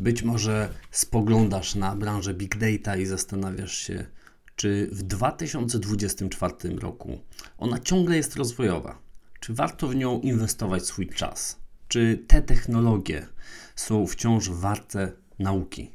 [0.00, 4.06] Być może spoglądasz na branżę big data i zastanawiasz się,
[4.56, 7.18] czy w 2024 roku
[7.58, 8.98] ona ciągle jest rozwojowa?
[9.40, 11.58] Czy warto w nią inwestować swój czas?
[11.88, 13.26] Czy te technologie
[13.76, 15.90] są wciąż warte nauki?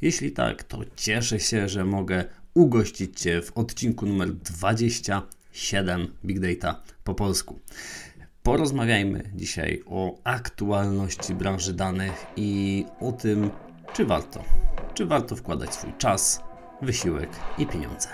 [0.00, 2.24] Jeśli tak, to cieszę się, że mogę
[2.54, 7.60] ugościć Cię w odcinku numer 27 Big Data po polsku.
[8.46, 13.50] Porozmawiajmy dzisiaj o aktualności branży danych i o tym,
[13.92, 14.44] czy warto,
[14.94, 16.40] czy warto wkładać swój czas,
[16.82, 18.08] wysiłek i pieniądze.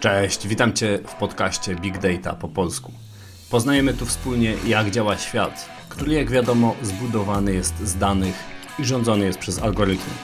[0.00, 2.92] Cześć, witam Cię w podcaście Big Data po polsku.
[3.50, 8.34] Poznajemy tu wspólnie, jak działa świat, który, jak wiadomo, zbudowany jest z danych
[8.78, 10.14] i rządzony jest przez algorytmy.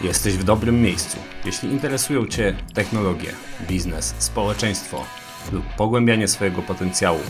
[0.00, 3.32] Jesteś w dobrym miejscu, jeśli interesują Cię technologie,
[3.68, 5.04] biznes, społeczeństwo
[5.52, 7.20] lub pogłębianie swojego potencjału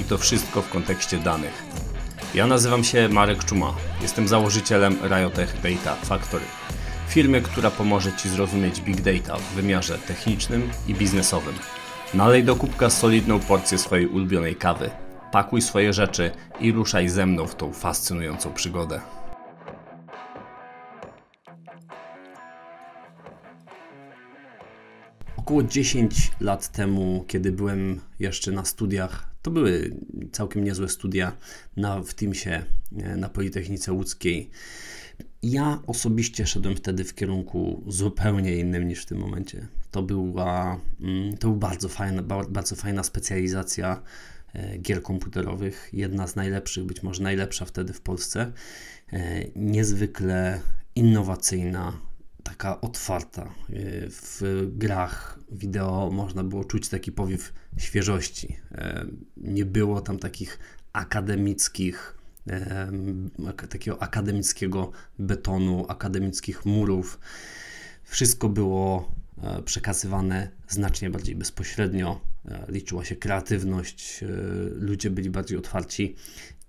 [0.00, 1.62] i to wszystko w kontekście danych.
[2.34, 6.44] Ja nazywam się Marek Czuma, jestem założycielem Riotech Data Factory,
[7.08, 11.54] firmy, która pomoże Ci zrozumieć big data w wymiarze technicznym i biznesowym.
[12.14, 14.90] Nalej do kubka solidną porcję swojej ulubionej kawy,
[15.32, 16.30] pakuj swoje rzeczy
[16.60, 19.00] i ruszaj ze mną w tą fascynującą przygodę.
[25.44, 29.96] Około 10 lat temu, kiedy byłem jeszcze na studiach, to były
[30.32, 31.36] całkiem niezłe studia
[31.76, 34.50] na, w Teamsie e, na Politechnice Łódzkiej.
[35.42, 39.66] Ja osobiście szedłem wtedy w kierunku zupełnie innym niż w tym momencie.
[39.90, 44.02] To była, mm, to bardzo fajna, bardzo fajna specjalizacja
[44.52, 45.90] e, gier komputerowych.
[45.92, 48.52] Jedna z najlepszych, być może najlepsza wtedy w Polsce.
[49.12, 50.60] E, niezwykle
[50.94, 51.92] innowacyjna,
[52.44, 53.42] taka otwarta.
[53.42, 53.50] E,
[54.10, 54.42] w
[54.72, 58.56] grach wideo można było czuć taki powiew świeżości.
[58.72, 60.58] E, nie było tam takich
[60.92, 62.18] akademickich,
[62.50, 62.92] e,
[63.68, 67.18] takiego akademickiego betonu, akademickich murów.
[68.04, 69.14] Wszystko było
[69.64, 72.20] przekazywane znacznie bardziej bezpośrednio.
[72.68, 74.24] Liczyła się kreatywność,
[74.74, 76.16] ludzie byli bardziej otwarci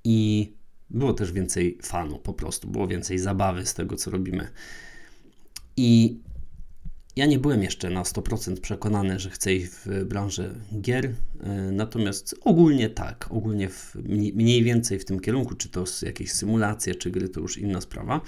[0.04, 0.54] i
[0.90, 4.48] było też więcej fanu, po prostu było więcej zabawy z tego, co robimy.
[5.78, 6.20] I
[7.16, 12.36] ja nie byłem jeszcze na 100% przekonany, że chcę iść w branżę gier, e, natomiast
[12.42, 13.96] ogólnie tak, ogólnie w,
[14.34, 18.22] mniej więcej w tym kierunku, czy to jakieś symulacje, czy gry, to już inna sprawa,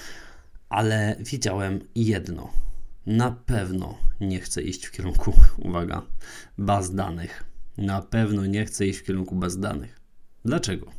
[0.70, 2.54] ale wiedziałem jedno,
[3.06, 5.34] na pewno nie chcę iść w kierunku,
[5.68, 6.02] uwaga,
[6.58, 7.44] baz danych.
[7.78, 10.00] Na pewno nie chcę iść w kierunku baz danych.
[10.46, 10.92] Dlaczego?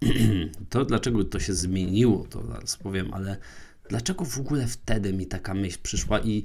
[0.70, 3.36] to dlaczego to się zmieniło, to zaraz powiem, ale
[3.90, 6.42] Dlaczego w ogóle wtedy mi taka myśl przyszła i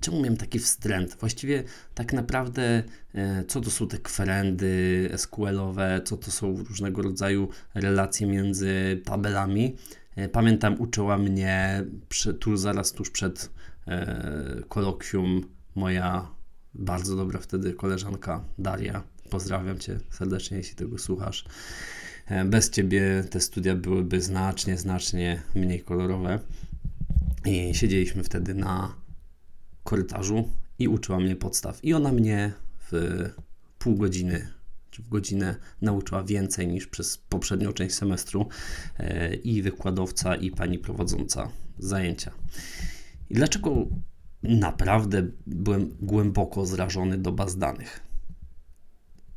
[0.00, 1.16] czemu miałem taki wstręt?
[1.20, 1.64] Właściwie
[1.94, 2.82] tak naprawdę,
[3.14, 9.76] e, co to są te kwerendy SQL-owe, co to są różnego rodzaju relacje między tabelami.
[10.16, 13.50] E, pamiętam, uczyła mnie przy, tu zaraz tuż przed
[13.86, 15.44] e, kolokwium
[15.74, 16.28] moja
[16.74, 19.02] bardzo dobra wtedy koleżanka Daria.
[19.30, 21.44] Pozdrawiam Cię serdecznie, jeśli tego słuchasz.
[22.26, 26.38] E, bez Ciebie te studia byłyby znacznie, znacznie mniej kolorowe.
[27.46, 28.94] I siedzieliśmy wtedy na
[29.84, 31.84] korytarzu i uczyła mnie podstaw.
[31.84, 32.52] I ona mnie
[32.90, 32.92] w
[33.78, 34.48] pół godziny
[34.98, 38.48] czy w godzinę nauczyła więcej niż przez poprzednią część semestru
[38.98, 42.32] e, i wykładowca, i pani prowadząca zajęcia.
[43.30, 43.86] I dlaczego
[44.42, 48.00] naprawdę byłem głęboko zrażony do baz danych?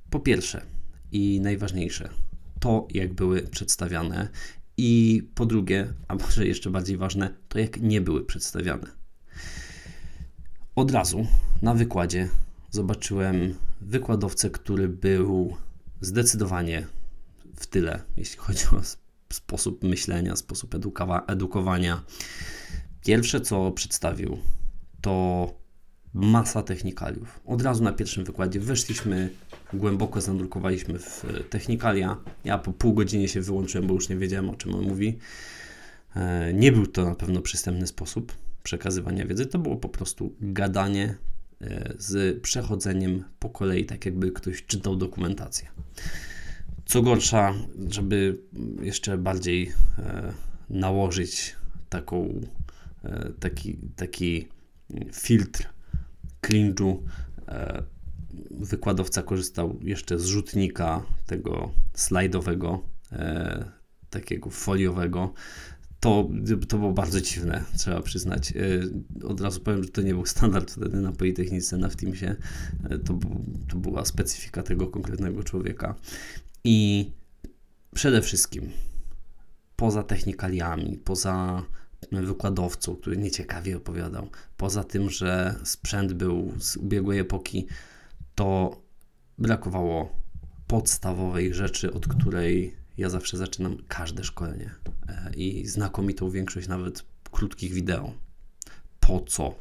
[0.10, 0.62] Po pierwsze
[1.12, 2.10] i najważniejsze,
[2.60, 4.30] to jak były przedstawiane
[4.84, 8.88] i po drugie, a może jeszcze bardziej ważne, to jak nie były przedstawiane.
[10.76, 11.28] Od razu
[11.62, 12.30] na wykładzie
[12.72, 15.58] zobaczyłem wykładowcę, który był
[16.02, 16.88] zdecydowanie
[17.56, 18.82] w tyle, jeśli chodzi o
[19.34, 22.04] sposób myślenia, sposób edukowa edukowania.
[23.06, 24.38] Pierwsze, co przedstawił,
[25.02, 25.48] to
[26.14, 27.40] masa technikaliów.
[27.46, 29.30] Od razu na pierwszym wykładzie weszliśmy
[29.74, 32.18] głęboko zanurkowaliśmy w technikalia.
[32.44, 35.18] Ja po pół godzinie się wyłączyłem, bo już nie wiedziałem o czym on mówi.
[36.16, 38.34] E, nie był to na pewno przystępny sposób
[38.64, 41.16] przekazywania wiedzy, to było po prostu gadanie
[41.62, 45.68] e, z przechodzeniem po kolei, tak jakby ktoś czytał dokumentację.
[46.86, 47.54] Co gorsza,
[47.90, 48.38] żeby
[48.82, 50.34] jeszcze bardziej e,
[50.70, 51.56] nałożyć
[51.90, 52.42] taką,
[53.40, 54.48] taki, taki
[55.14, 55.70] filtr
[56.42, 56.98] cringe'u,
[58.52, 62.82] wykładowca korzystał jeszcze z rzutnika tego slajdowego,
[63.12, 63.72] e,
[64.10, 65.34] takiego foliowego.
[66.00, 66.30] To,
[66.68, 68.52] to było bardzo dziwne, trzeba przyznać.
[68.52, 72.36] E, od razu powiem, że to nie był standard wtedy na Politechnice, na Teamsie.
[72.90, 73.20] E, to,
[73.68, 75.96] to była specyfika tego konkretnego człowieka.
[76.64, 77.12] I
[77.96, 78.72] przede wszystkim
[79.76, 81.64] poza technikaliami, poza
[82.12, 87.68] wykładowcą, który nieciekawie opowiadał, poza tym, że sprzęt był z ubiegłej epoki,
[88.36, 88.82] to
[89.38, 90.22] brakowało
[90.68, 94.72] podstawowej rzeczy, od której ja zawsze zaczynam każde szkolenie
[95.08, 98.14] e, i znakomitą większość nawet krótkich wideo.
[99.00, 99.56] Po co?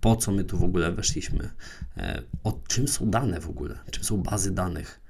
[0.00, 1.50] Po co my tu w ogóle weszliśmy?
[1.96, 3.78] E, o czym są dane w ogóle?
[3.90, 5.00] Czym są bazy danych?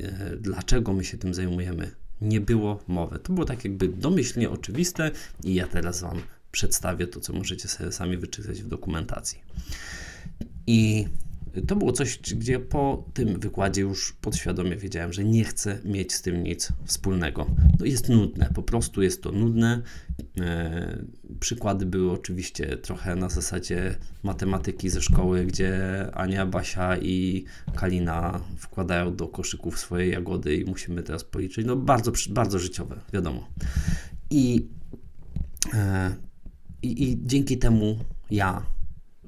[0.00, 1.90] E, dlaczego my się tym zajmujemy?
[2.20, 3.18] Nie było mowy.
[3.18, 5.10] To było tak jakby domyślnie oczywiste
[5.44, 9.40] i ja teraz Wam przedstawię to, co możecie sobie sami wyczytać w dokumentacji.
[10.66, 11.08] I
[11.66, 16.22] to było coś, gdzie po tym wykładzie już podświadomie wiedziałem, że nie chcę mieć z
[16.22, 17.46] tym nic wspólnego.
[17.78, 19.82] To jest nudne, po prostu jest to nudne.
[20.40, 21.04] E,
[21.40, 27.44] przykłady były oczywiście trochę na zasadzie matematyki ze szkoły, gdzie Ania, Basia i
[27.76, 31.66] Kalina wkładają do koszyków swoje jagody i musimy teraz policzyć.
[31.66, 33.48] No bardzo, bardzo życiowe, wiadomo.
[34.30, 34.68] I,
[35.74, 36.14] e,
[36.82, 37.98] i, i dzięki temu
[38.30, 38.66] ja,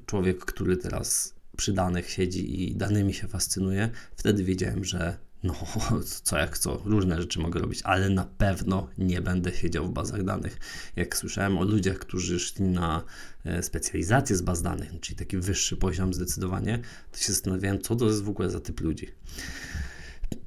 [0.05, 5.55] człowiek, który teraz przy danych siedzi i danymi się fascynuje, wtedy wiedziałem, że no,
[6.23, 10.23] co jak co, różne rzeczy mogę robić, ale na pewno nie będę siedział w bazach
[10.23, 10.57] danych.
[10.95, 13.03] Jak słyszałem o ludziach, którzy szli na
[13.45, 16.79] e, specjalizację z baz danych, czyli taki wyższy poziom zdecydowanie,
[17.11, 19.07] to się zastanawiałem, co to jest w ogóle za typ ludzi.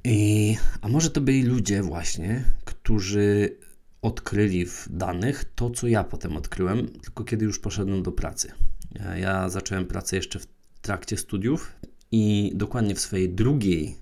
[0.03, 3.57] I, a może to byli ludzie właśnie, którzy
[4.01, 8.51] odkryli w danych to, co ja potem odkryłem, tylko kiedy już poszedłem do pracy.
[9.15, 10.47] Ja zacząłem pracę jeszcze w
[10.89, 11.75] trakcie studiów
[12.11, 13.95] i dokładnie w swojej drugiej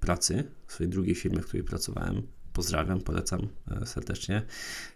[0.00, 2.22] pracy, w swojej drugiej firmie, w której pracowałem,
[2.52, 4.42] pozdrawiam, polecam e, serdecznie.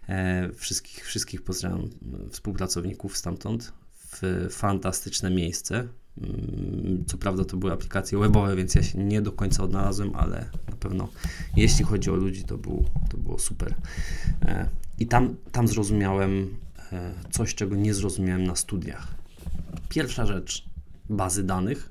[0.09, 3.73] E, wszystkich, wszystkich pozdrawiam e, współpracowników stamtąd.
[3.93, 5.87] W fantastyczne miejsce.
[6.17, 10.49] Mm, co prawda to były aplikacje webowe, więc ja się nie do końca odnalazłem, ale
[10.69, 11.09] na pewno
[11.55, 13.75] jeśli chodzi o ludzi, to, był, to było super.
[14.99, 16.55] I tam, tam zrozumiałem
[17.31, 19.15] coś, czego nie zrozumiałem na studiach.
[19.89, 20.67] Pierwsza rzecz,
[21.09, 21.89] bazy danych,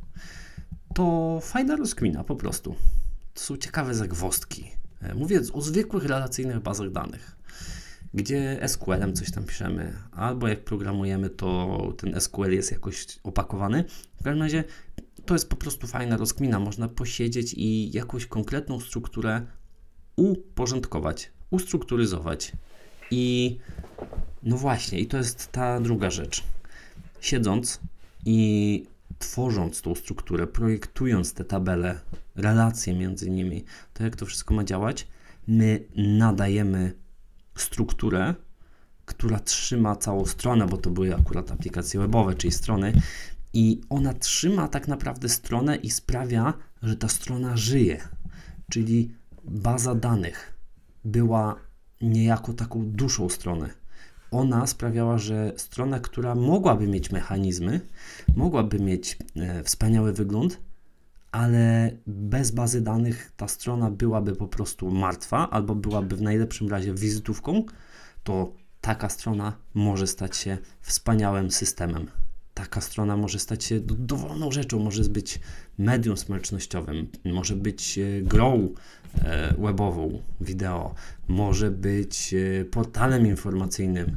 [0.94, 2.74] to fajna rozkmina po prostu.
[3.34, 4.70] To są ciekawe zagwostki.
[5.00, 7.36] E, mówię o zwykłych relacyjnych bazach danych,
[8.14, 13.84] gdzie SQL-em coś tam piszemy, albo jak programujemy, to ten SQL jest jakoś opakowany.
[14.20, 14.64] W każdym razie
[15.26, 16.60] to jest po prostu fajna rozkmina.
[16.60, 19.46] Można posiedzieć i jakąś konkretną strukturę
[20.16, 22.52] uporządkować, ustrukturyzować.
[23.10, 23.56] I
[24.42, 26.44] no właśnie, i to jest ta druga rzecz.
[27.20, 27.80] Siedząc
[28.24, 28.86] i
[29.18, 32.00] tworząc tą strukturę, projektując te tabele,
[32.34, 33.64] relacje między nimi,
[33.94, 35.08] to jak to wszystko ma działać,
[35.46, 36.92] my nadajemy
[37.56, 38.34] strukturę,
[39.04, 42.92] która trzyma całą stronę, bo to były akurat aplikacje webowe, czyli strony,
[43.52, 48.08] i ona trzyma tak naprawdę stronę i sprawia, że ta strona żyje.
[48.70, 49.14] Czyli
[49.44, 50.58] baza danych
[51.04, 51.56] była
[52.00, 53.70] niejako taką duszą strony
[54.36, 57.80] ona sprawiała, że strona, która mogłaby mieć mechanizmy,
[58.36, 60.60] mogłaby mieć e, wspaniały wygląd,
[61.32, 66.94] ale bez bazy danych ta strona byłaby po prostu martwa, albo byłaby w najlepszym razie
[66.94, 67.64] wizytówką,
[68.24, 72.06] to taka strona może stać się wspaniałym systemem.
[72.56, 75.40] Taka strona może stać się dowolną rzeczą, może być
[75.78, 78.74] medium społecznościowym, może być e, grą
[79.14, 80.94] e, webową, wideo,
[81.28, 84.16] może być e, portalem informacyjnym,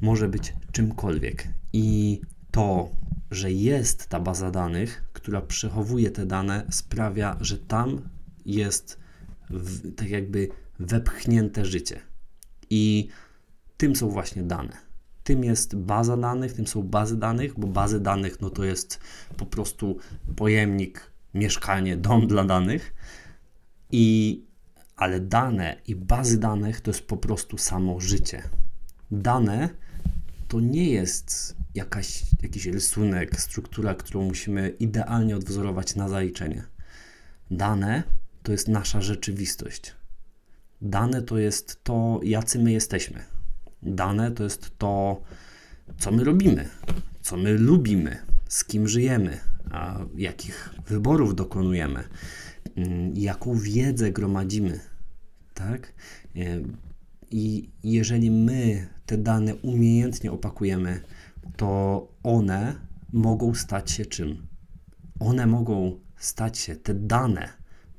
[0.00, 1.48] może być czymkolwiek.
[1.72, 2.20] I
[2.50, 2.90] to,
[3.30, 8.08] że jest ta baza danych, która przechowuje te dane, sprawia, że tam
[8.46, 8.98] jest
[9.50, 12.00] w, tak jakby wepchnięte życie.
[12.70, 13.08] I
[13.76, 14.83] tym są właśnie dane
[15.24, 19.00] tym jest baza danych, tym są bazy danych, bo bazy danych no to jest
[19.36, 19.98] po prostu
[20.36, 22.94] pojemnik, mieszkanie, dom dla danych.
[23.90, 24.44] I,
[24.96, 28.42] ale dane i bazy danych to jest po prostu samo życie.
[29.10, 29.68] Dane
[30.48, 36.64] to nie jest jakaś, jakiś rysunek, struktura, którą musimy idealnie odwzorować na zaliczenie.
[37.50, 38.02] Dane
[38.42, 39.94] to jest nasza rzeczywistość.
[40.82, 43.33] Dane to jest to, jacy my jesteśmy.
[43.84, 45.20] Dane to jest to,
[45.98, 46.68] co my robimy,
[47.20, 48.16] co my lubimy,
[48.48, 49.38] z kim żyjemy,
[49.70, 52.04] a jakich wyborów dokonujemy,
[52.76, 54.80] mm, jaką wiedzę gromadzimy.
[55.54, 55.92] Tak?
[57.30, 61.00] I jeżeli my te dane umiejętnie opakujemy,
[61.56, 62.74] to one
[63.12, 64.46] mogą stać się czym?
[65.20, 67.48] One mogą stać się, te dane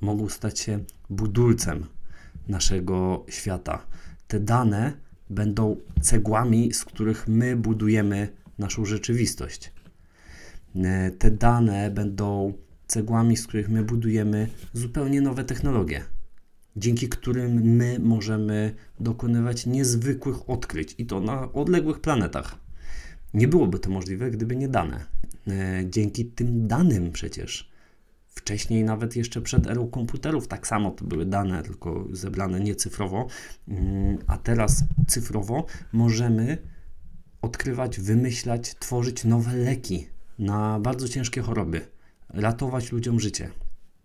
[0.02, 1.86] mogą stać się budulcem
[2.48, 3.86] naszego świata.
[4.28, 4.94] Te dane
[5.30, 9.72] będą cegłami, z których my budujemy naszą rzeczywistość.
[10.76, 12.54] E, te dane będą
[12.88, 16.04] cegłami, z których my budujemy zupełnie nowe technologie.
[16.78, 22.56] dzięki którym my możemy dokonywać niezwykłych odkryć i to na odległych planetach.
[23.34, 25.06] Nie byłoby to możliwe, gdyby nie dane.
[25.48, 27.75] E, dzięki tym danym przecież
[28.40, 33.28] Wcześniej, nawet jeszcze przed erą komputerów, tak samo to były dane, tylko zebrane nie cyfrowo,
[33.68, 36.58] mm, a teraz cyfrowo możemy
[37.42, 40.08] odkrywać, wymyślać, tworzyć nowe leki
[40.40, 41.82] na bardzo ciężkie choroby,
[42.30, 43.52] ratować ludziom życie.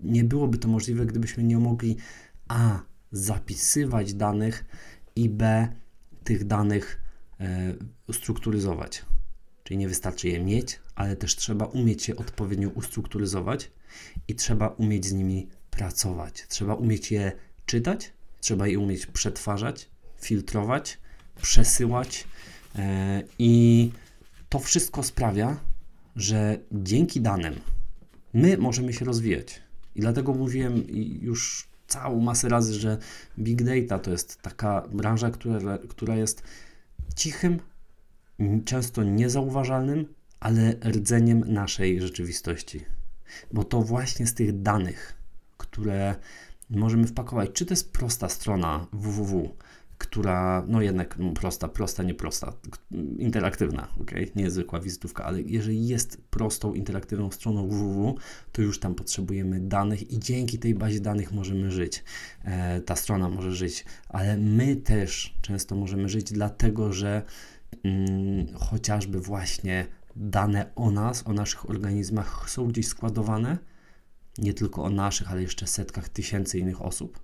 [0.00, 1.96] Nie byłoby to możliwe, gdybyśmy nie mogli
[2.48, 2.80] A.
[3.12, 4.64] zapisywać danych
[5.16, 5.68] i B.
[6.24, 7.00] tych danych
[7.40, 7.74] e,
[8.08, 9.04] ustrukturyzować.
[9.64, 13.70] Czyli nie wystarczy je mieć, ale też trzeba umieć je odpowiednio ustrukturyzować
[14.28, 16.46] i trzeba umieć z nimi pracować.
[16.48, 17.32] Trzeba umieć je
[17.66, 19.90] czytać, trzeba je umieć przetwarzać,
[20.20, 20.98] filtrować,
[21.42, 22.24] przesyłać
[22.76, 23.92] e, i
[24.48, 25.60] to wszystko sprawia,
[26.16, 27.54] że dzięki danym
[28.34, 29.62] my możemy się rozwijać.
[29.94, 30.84] I dlatego mówiłem
[31.20, 32.98] już całą masę razy, że
[33.38, 36.42] big data to jest taka branża, która, która jest
[37.16, 37.60] cichym,
[38.64, 42.84] często niezauważalnym, ale rdzeniem naszej rzeczywistości.
[43.52, 45.14] Bo to właśnie z tych danych,
[45.56, 46.14] które
[46.70, 49.54] możemy wpakować, czy to jest prosta strona www,
[50.00, 52.52] która, no jednak no prosta, prosta, nie prosta,
[53.18, 54.10] interaktywna, ok?
[54.36, 58.14] Niezwykła wizytówka, ale jeżeli jest prostą, interaktywną stroną www,
[58.52, 62.04] to już tam potrzebujemy danych i dzięki tej bazie danych możemy żyć.
[62.44, 67.22] E, ta strona może żyć, ale my też często możemy żyć, dlatego że
[67.84, 69.86] mm, chociażby właśnie
[70.16, 73.58] dane o nas, o naszych organizmach są gdzieś składowane,
[74.38, 77.20] nie tylko o naszych, ale jeszcze setkach tysięcy innych osób,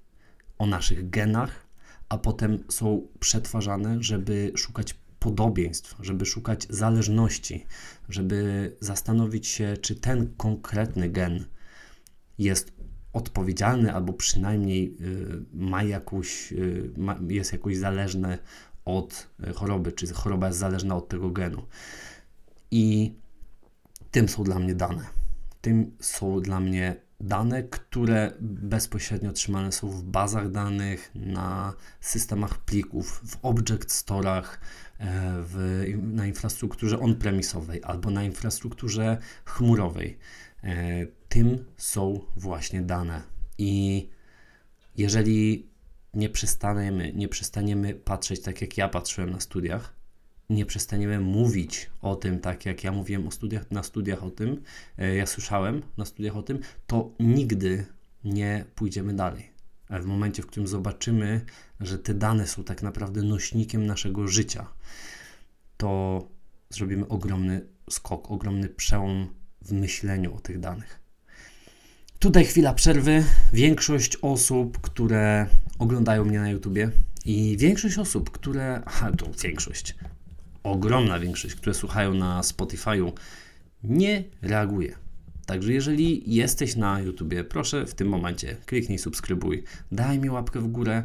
[0.59, 1.67] o naszych genach,
[2.09, 7.67] a potem są przetwarzane, żeby szukać podobieństw, żeby szukać zależności,
[8.09, 11.45] żeby zastanowić się, czy ten konkretny gen
[12.39, 12.73] jest
[13.13, 18.39] odpowiedzialny albo przynajmniej y, ma jakąś, y, ma, jest jakoś zależny
[18.85, 21.63] od y, choroby, czy choroba jest zależna od tego genu.
[22.77, 23.15] I
[24.11, 25.07] tym są dla mnie dane.
[25.61, 33.23] Tym są dla mnie dane, które bezpośrednio trzymane są w bazach danych, na systemach plików,
[33.27, 34.45] w object store'ach,
[34.99, 40.19] e, w, na infrastrukturze on-premisowej albo na infrastrukturze chmurowej.
[40.65, 43.23] E, tym są właśnie dane.
[43.59, 44.09] I
[44.97, 45.71] jeżeli
[46.15, 49.96] nie przestaniemy, nie przestaniemy patrzeć tak, jak ja patrzyłem na studiach,
[50.51, 54.63] nie przestaniemy mówić o tym, tak jak ja mówiłem o studiach, na studiach o tym,
[54.99, 57.87] e, ja słyszałem na studiach o tym, to nigdy
[58.25, 59.51] nie pójdziemy dalej.
[59.91, 61.41] W momencie, w którym zobaczymy,
[61.81, 64.67] że te dane są tak naprawdę nośnikiem naszego życia,
[65.77, 66.23] to
[66.71, 71.01] zrobimy ogromny skok, ogromny przełom w myśleniu o tych danych.
[72.19, 73.25] Tutaj chwila przerwy.
[73.53, 75.47] Większość osób, które
[75.79, 76.91] oglądają mnie na YouTubie
[77.25, 78.83] i większość osób, które.
[78.87, 79.95] Aha, to większość
[80.67, 83.13] ogromna większość, które słuchają na Spotify'u,
[83.85, 84.97] nie reaguje.
[85.47, 90.67] Także jeżeli jesteś na YouTubie, proszę w tym momencie kliknij subskrybuj, daj mi łapkę w
[90.67, 91.03] górę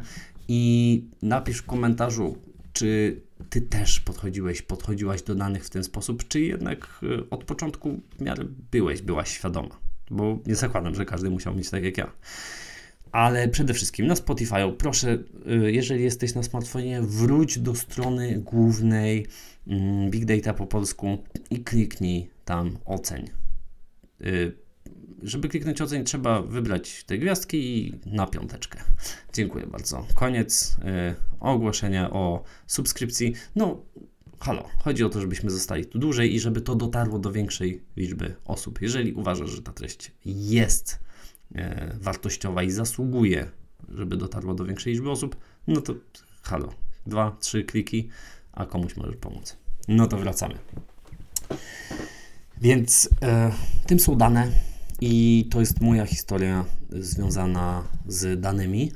[0.48, 2.38] i napisz w komentarzu,
[2.72, 8.00] czy ty też podchodziłeś, podchodziłaś do danych w ten sposób, czy jednak e, od początku
[8.18, 9.78] w miarę byłeś, byłaś świadoma.
[10.10, 12.12] Bo nie zakładam, że każdy musiał mieć tak jak ja
[13.12, 15.18] ale przede wszystkim na Spotify, proszę,
[15.66, 19.26] y, jeżeli jesteś na smartfonie, wróć do strony głównej
[20.10, 21.18] Big Data po polsku
[21.50, 23.30] i kliknij tam oceń.
[24.20, 24.56] Y,
[25.22, 28.78] żeby kliknąć oceń, trzeba wybrać te gwiazdki i na piąteczkę.
[29.32, 30.06] Dziękuję bardzo.
[30.14, 30.76] Koniec
[31.10, 33.34] y, ogłoszenia o subskrypcji.
[33.56, 33.84] No,
[34.40, 38.34] halo, chodzi o to, żebyśmy zostali tu dłużej i żeby to dotarło do większej liczby
[38.44, 38.82] osób.
[38.82, 41.02] Jeżeli uważasz, że ta treść jest
[41.54, 43.50] E, wartościowa i zasługuje,
[43.88, 45.94] żeby dotarło do większej liczby osób, no to
[46.42, 46.74] halo,
[47.06, 48.08] dwa, trzy kliki,
[48.52, 49.56] a komuś możesz pomóc.
[49.88, 50.54] No to wracamy.
[52.60, 53.52] Więc e,
[53.86, 54.48] tym są dane
[55.00, 58.92] i to jest moja historia związana z danymi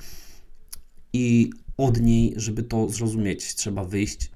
[1.13, 4.31] i od niej, żeby to zrozumieć, trzeba wyjść,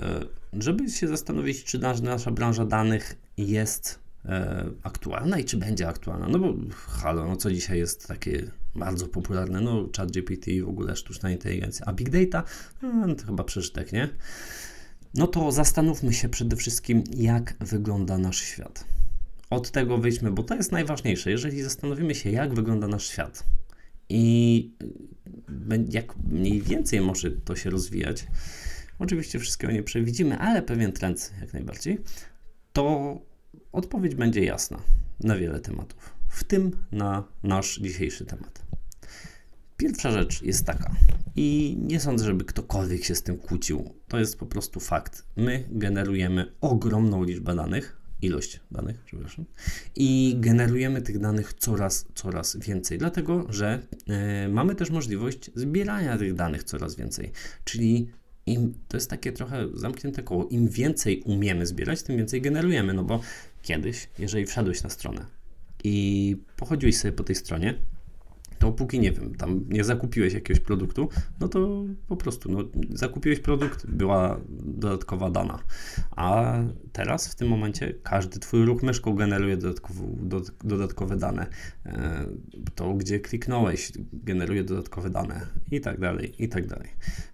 [0.00, 6.28] e, żeby się zastanowić, czy nasza branża danych jest e, aktualna i czy będzie aktualna.
[6.28, 6.54] No bo
[6.86, 11.92] halo, no co dzisiaj jest takie bardzo popularne, no ChatGPT w ogóle sztuczna inteligencja, a
[11.92, 12.44] Big Data,
[12.82, 14.08] no, to chyba przeżytek, nie?
[15.14, 18.84] No to zastanówmy się przede wszystkim, jak wygląda nasz świat.
[19.50, 21.30] Od tego wyjdźmy, bo to jest najważniejsze.
[21.30, 23.44] Jeżeli zastanowimy się, jak wygląda nasz świat
[24.08, 24.70] i
[25.88, 28.26] jak mniej więcej może to się rozwijać,
[28.98, 31.98] oczywiście wszystkiego nie przewidzimy, ale pewien trend jak najbardziej,
[32.72, 33.16] to
[33.72, 34.78] Odpowiedź będzie jasna
[35.20, 38.62] na wiele tematów, w tym na nasz dzisiejszy temat.
[39.82, 40.94] Pierwsza rzecz jest taka,
[41.36, 43.94] i nie sądzę, żeby ktokolwiek się z tym kłócił.
[44.08, 45.26] To jest po prostu fakt.
[45.36, 49.44] My generujemy ogromną liczbę danych, ilość danych, przepraszam,
[49.96, 53.82] i generujemy tych danych coraz, coraz więcej, dlatego że
[54.46, 57.32] y, mamy też możliwość zbierania tych danych coraz więcej.
[57.64, 58.10] Czyli
[58.46, 60.48] im, to jest takie trochę zamknięte koło.
[60.48, 62.92] Im więcej umiemy zbierać, tym więcej generujemy.
[62.94, 63.20] No bo
[63.62, 65.26] kiedyś, jeżeli wszedłeś na stronę
[65.84, 67.78] i pochodziłeś sobie po tej stronie,
[68.62, 71.08] to póki nie wiem, tam nie zakupiłeś jakiegoś produktu,
[71.40, 72.58] no to po prostu no,
[72.90, 75.58] zakupiłeś produkt, była dodatkowa dana.
[76.10, 76.58] A
[76.92, 79.56] teraz w tym momencie każdy Twój ruch myszką generuje
[80.64, 81.46] dodatkowe dane.
[81.86, 82.26] E,
[82.74, 86.88] to, gdzie kliknąłeś, generuje dodatkowe dane i tak dalej, i tak dalej.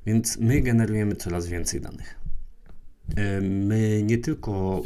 [0.06, 2.20] Więc my generujemy coraz więcej danych.
[3.16, 4.82] E, my nie tylko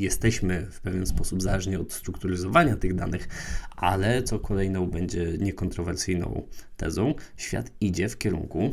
[0.00, 3.28] jesteśmy w pewien sposób zależni od strukturyzowania tych danych,
[3.76, 8.70] ale co kolejną będzie niekontrowersyjną tezą, świat idzie w kierunku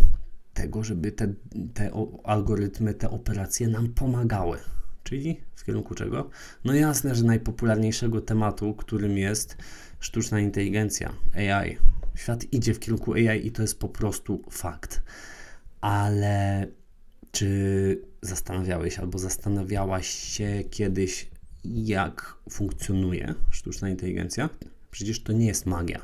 [0.54, 1.34] tego, żeby te,
[1.74, 1.92] te
[2.24, 4.58] algorytmy, te operacje nam pomagały.
[5.04, 6.30] Czyli w kierunku czego?
[6.64, 9.58] No jasne, że najpopularniejszego tematu, którym jest
[10.00, 11.78] sztuczna inteligencja, AI.
[12.16, 15.02] Świat idzie w kierunku AI i to jest po prostu fakt.
[15.82, 16.68] Ale
[17.36, 21.30] czy zastanawiałeś albo zastanawiałaś się kiedyś,
[21.64, 24.50] jak funkcjonuje sztuczna inteligencja?
[24.92, 26.02] Przecież to nie jest magia.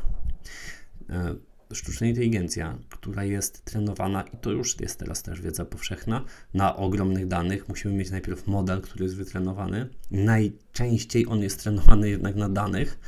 [1.10, 1.36] E,
[1.74, 7.28] sztuczna inteligencja, która jest trenowana, i to już jest teraz też wiedza powszechna, na ogromnych
[7.28, 7.70] danych.
[7.70, 9.90] Musimy mieć najpierw model, który jest wytrenowany.
[10.12, 13.00] Najczęściej on jest trenowany jednak na danych.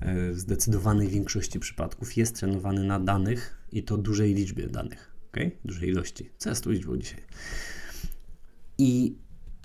[0.00, 5.50] E, w zdecydowanej większości przypadków jest trenowany na danych i to dużej liczbie danych, okay?
[5.64, 6.30] dużej ilości.
[6.38, 7.20] Co jest tu dzisiaj?
[8.78, 9.16] I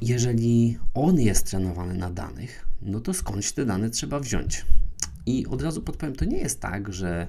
[0.01, 4.65] jeżeli on jest trenowany na danych, no to skądś te dane trzeba wziąć.
[5.25, 7.27] I od razu podpowiem, to nie jest tak, że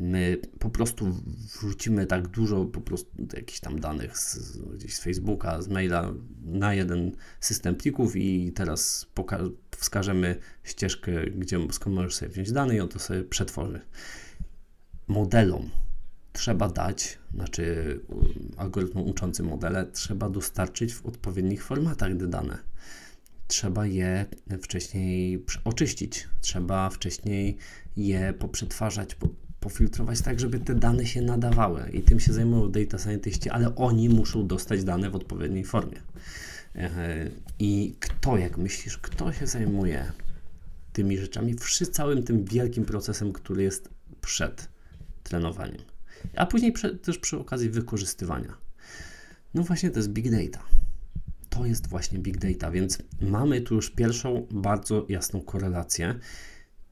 [0.00, 1.16] my po prostu
[1.54, 6.12] wrzucimy tak dużo po prostu jakichś tam danych z, gdzieś z Facebooka, z maila
[6.44, 9.06] na jeden system plików i teraz
[9.76, 13.80] wskażemy ścieżkę, gdzie, skąd możesz sobie wziąć dane i on to sobie przetworzy.
[15.08, 15.70] Modelom
[16.36, 18.00] trzeba dać, znaczy
[18.56, 22.58] algorytmom uczącym modele, trzeba dostarczyć w odpowiednich formatach te dane.
[23.48, 24.26] Trzeba je
[24.62, 27.56] wcześniej oczyścić, trzeba wcześniej
[27.96, 29.28] je poprzetwarzać, po,
[29.60, 31.90] pofiltrować tak, żeby te dane się nadawały.
[31.92, 36.00] I tym się zajmują data scientiści, ale oni muszą dostać dane w odpowiedniej formie.
[37.58, 40.12] I kto, jak myślisz, kto się zajmuje
[40.92, 43.88] tymi rzeczami, przy całym tym wielkim procesem, który jest
[44.20, 44.68] przed
[45.22, 45.95] trenowaniem?
[46.36, 48.56] A później też przy okazji wykorzystywania.
[49.54, 50.64] No właśnie to jest big data.
[51.48, 56.14] To jest właśnie big data, więc mamy tu już pierwszą bardzo jasną korelację.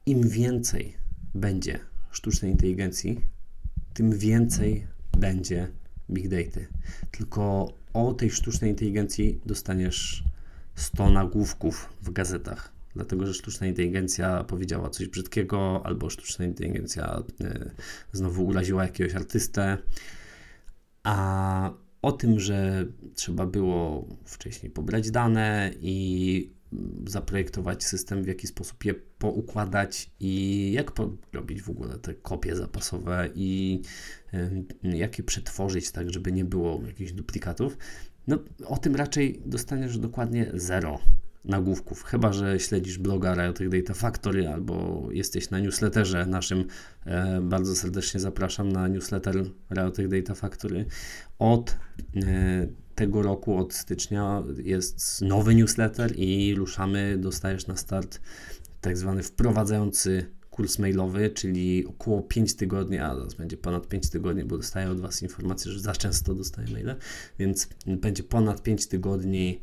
[0.05, 0.97] Im więcej
[1.35, 1.79] będzie
[2.11, 3.21] sztucznej inteligencji,
[3.93, 5.67] tym więcej będzie
[6.09, 6.65] big data.
[7.11, 10.23] Tylko o tej sztucznej inteligencji dostaniesz
[10.75, 17.71] 100 nagłówków w gazetach dlatego że sztuczna inteligencja powiedziała coś brzydkiego, albo sztuczna inteligencja y,
[18.11, 19.77] znowu uraziła jakiegoś artystę.
[21.03, 26.55] A o tym, że trzeba było wcześniej pobrać dane i
[27.07, 30.91] zaprojektować system, w jaki sposób je poukładać i jak
[31.33, 33.81] robić w ogóle te kopie zapasowe i
[34.33, 37.77] y, jak je przetworzyć tak, żeby nie było jakichś duplikatów.
[38.27, 40.99] No, o tym raczej dostaniesz dokładnie zero
[41.45, 46.65] nagłówków, chyba że śledzisz bloga Riotic Data Factory albo jesteś na newsletterze naszym.
[47.05, 50.85] E, bardzo serdecznie zapraszam na newsletter Riotic Data Factory.
[51.39, 51.77] Od
[52.15, 58.19] e, tego roku, od stycznia jest nowy newsletter i ruszamy, dostajesz na start
[58.81, 64.43] tak zwany wprowadzający kurs mailowy, czyli około 5 tygodni, a zaraz będzie ponad 5 tygodni,
[64.43, 66.95] bo dostaję od Was informację, że za często dostaję maile,
[67.39, 69.61] więc będzie ponad 5 tygodni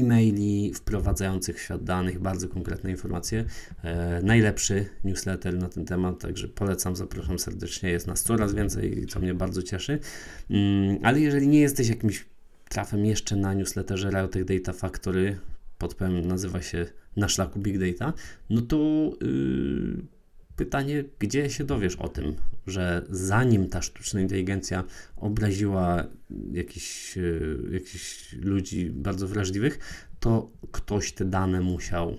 [0.00, 3.44] e-maili wprowadzających w świat danych, bardzo konkretne informacje.
[3.82, 7.90] E, najlepszy newsletter na ten temat, także polecam, zapraszam serdecznie.
[7.90, 9.98] Jest nas coraz więcej, co mnie bardzo cieszy.
[10.50, 12.26] Mm, ale jeżeli nie jesteś jakimś
[12.68, 15.38] trafem jeszcze na newsletterze Riotic Data Factory,
[15.78, 18.12] podpowiem, nazywa się Na szlaku Big Data,
[18.50, 18.76] no to
[19.20, 20.15] yy,
[20.56, 22.34] pytanie, gdzie się dowiesz o tym,
[22.66, 24.84] że zanim ta sztuczna inteligencja
[25.16, 26.04] obraziła
[26.52, 27.22] jakichś, e,
[27.70, 29.78] jakichś ludzi bardzo wrażliwych,
[30.20, 32.16] to ktoś te dane musiał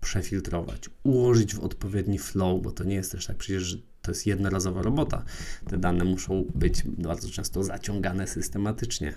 [0.00, 4.26] przefiltrować, ułożyć w odpowiedni flow, bo to nie jest też tak przecież, że to jest
[4.26, 5.24] jednorazowa robota.
[5.70, 9.14] Te dane muszą być bardzo często zaciągane systematycznie,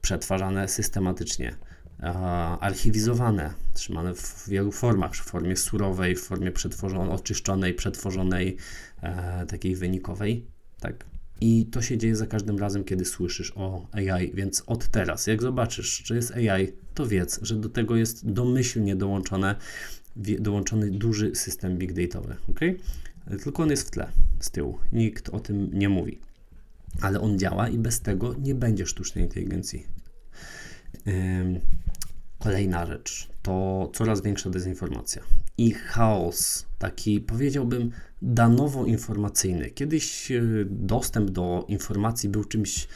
[0.00, 1.56] przetwarzane systematycznie
[2.60, 8.56] archiwizowane, trzymane w wielu formach, w formie surowej, w formie przetworzonej, oczyszczonej, przetworzonej,
[9.02, 10.46] e, takiej wynikowej.
[10.80, 11.04] Tak?
[11.40, 15.42] I to się dzieje za każdym razem, kiedy słyszysz o AI, więc od teraz, jak
[15.42, 19.56] zobaczysz, że jest AI, to wiedz, że do tego jest domyślnie dołączone,
[20.16, 22.60] dołączony duży system big dataowy, ok?
[23.42, 24.08] Tylko on jest w tle,
[24.40, 24.78] z tyłu.
[24.92, 26.18] Nikt o tym nie mówi.
[27.00, 29.86] Ale on działa i bez tego nie będzie sztucznej inteligencji.
[32.46, 35.22] Kolejna rzecz to coraz większa dezinformacja
[35.58, 37.90] i chaos, taki powiedziałbym
[38.22, 39.70] danowo-informacyjny.
[39.70, 42.88] Kiedyś e, dostęp do informacji był czymś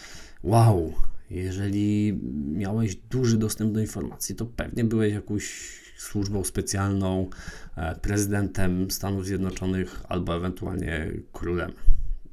[0.42, 0.92] wow.
[1.30, 2.20] Jeżeli
[2.52, 7.30] miałeś duży dostęp do informacji, to pewnie byłeś jakąś służbą specjalną,
[7.76, 11.72] e, prezydentem Stanów Zjednoczonych albo ewentualnie królem.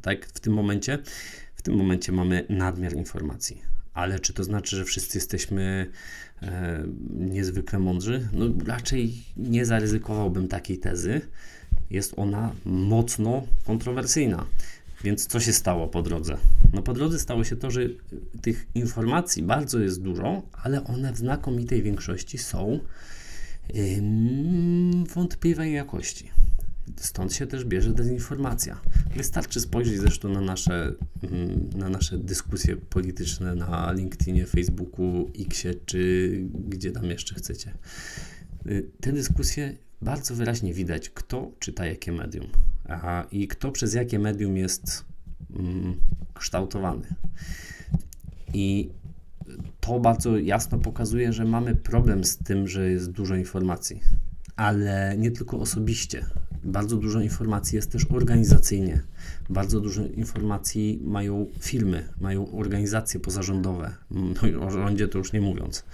[0.02, 1.00] Tak, w tym momencie,
[1.56, 3.62] w tym momencie mamy nadmiar informacji.
[3.94, 5.92] Ale czy to znaczy, że wszyscy jesteśmy
[7.10, 8.28] niezwykle mądrzy?
[8.34, 11.22] No raczej nie zaryzykowałbym takiej tezy.
[11.90, 14.46] Jest ona mocno kontrowersyjna.
[15.04, 16.38] Więc co się stało po drodze?
[16.74, 17.82] No po drodze stało się to, że
[18.42, 22.80] tych informacji bardzo jest dużo, ale one w znakomitej większości są
[25.16, 26.30] wątpliwej jakości.
[26.96, 28.82] Stąd się też bierze dezinformacja.
[29.16, 30.94] Wystarczy spojrzeć zresztą na nasze,
[31.76, 36.32] na nasze dyskusje polityczne na LinkedInie, Facebooku, Xie czy
[36.70, 37.74] gdzie tam jeszcze chcecie.
[38.66, 42.48] Y, te dyskusje bardzo wyraźnie widać, kto czyta jakie medium
[42.88, 45.06] a, i kto przez jakie medium jest
[45.56, 46.00] mm,
[46.34, 47.08] kształtowany.
[48.54, 48.90] I
[49.80, 54.02] to bardzo jasno pokazuje, że mamy problem z tym, że jest dużo informacji,
[54.56, 56.26] ale nie tylko osobiście.
[56.64, 59.02] Bardzo dużo informacji jest też organizacyjnie.
[59.50, 63.96] Bardzo dużo informacji mają firmy, mają organizacje pozarządowe.
[64.12, 65.86] No o rządzie to już nie mówiąc.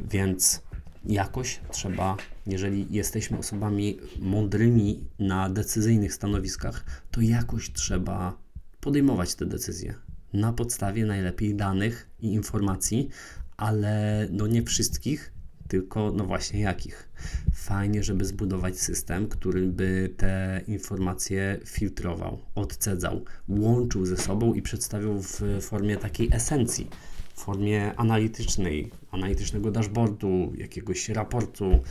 [0.00, 0.62] Więc
[1.04, 8.38] jakoś trzeba, jeżeli jesteśmy osobami mądrymi na decyzyjnych stanowiskach, to jakoś trzeba
[8.80, 9.94] podejmować te decyzje
[10.32, 13.08] na podstawie najlepiej danych i informacji,
[13.56, 15.32] ale no nie wszystkich,
[15.68, 17.08] tylko no właśnie jakich.
[17.52, 25.22] Fajnie, żeby zbudować system, który by te informacje filtrował, odcedzał, łączył ze sobą i przedstawiał
[25.22, 26.88] w formie takiej esencji,
[27.34, 31.82] w formie analitycznej, analitycznego dashboardu, jakiegoś raportu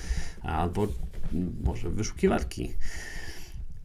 [0.42, 0.88] albo
[1.63, 2.74] może wyszukiwarki.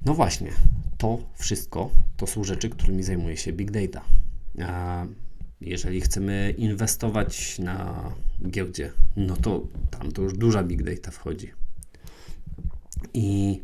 [0.05, 0.53] No właśnie,
[0.99, 4.05] to wszystko to są rzeczy, którymi zajmuje się Big Data.
[5.65, 8.11] Jeżeli chcemy inwestować na
[8.49, 11.53] giełdzie, no to tam to już duża big data wchodzi.
[13.15, 13.61] I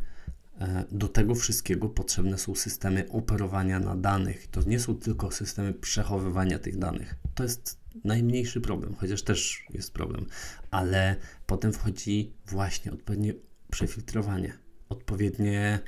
[0.61, 4.47] e, do tego wszystkiego potrzebne są systemy operowania na danych.
[4.47, 7.15] To nie są tylko systemy przechowywania tych danych.
[7.35, 10.27] To jest najmniejszy problem, chociaż też jest problem,
[10.71, 13.35] ale potem wchodzi właśnie odpowiednie
[13.71, 14.53] przefiltrowanie,
[14.89, 15.79] odpowiednie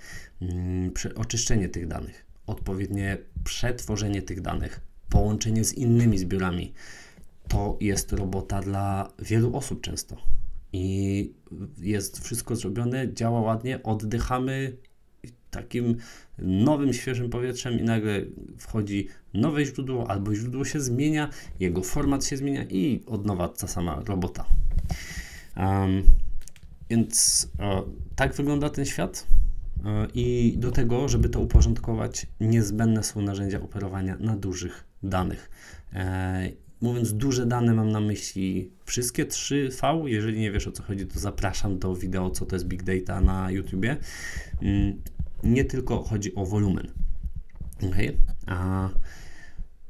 [0.41, 6.73] mm, oczyszczenie tych danych, odpowiednie przetworzenie tych danych, połączenie z innymi zbiorami.
[7.49, 10.17] To jest robota dla wielu osób często.
[10.73, 11.33] I
[11.79, 14.77] jest wszystko zrobione, działa ładnie, oddychamy
[15.51, 15.97] takim
[16.39, 18.21] nowym, świeżym powietrzem i nagle
[18.59, 23.67] wchodzi nowe źródło, albo źródło się zmienia, jego format się zmienia i od nowa ta
[23.67, 24.45] sama robota.
[25.57, 26.03] Um,
[26.91, 27.83] więc e,
[28.17, 29.27] tak wygląda ten świat.
[29.85, 35.51] E, I do tego, żeby to uporządkować, niezbędne są narzędzia operowania na dużych danych.
[35.93, 40.07] E, mówiąc duże dane, mam na myśli wszystkie 3V.
[40.07, 43.21] Jeżeli nie wiesz o co chodzi, to zapraszam do wideo, co to jest Big Data
[43.21, 43.97] na YouTubie.
[44.63, 45.03] Mm,
[45.43, 46.93] nie tylko chodzi o wolumen.
[47.83, 48.17] Okay?
[48.47, 48.89] A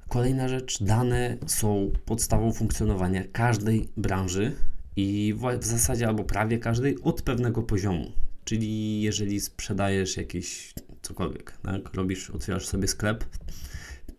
[0.08, 4.52] kolejna rzecz, dane są podstawą funkcjonowania każdej branży
[4.96, 8.12] i w zasadzie albo prawie każdej od pewnego poziomu.
[8.44, 11.94] Czyli jeżeli sprzedajesz jakieś cokolwiek, tak?
[11.94, 13.24] robisz, otwierasz sobie sklep,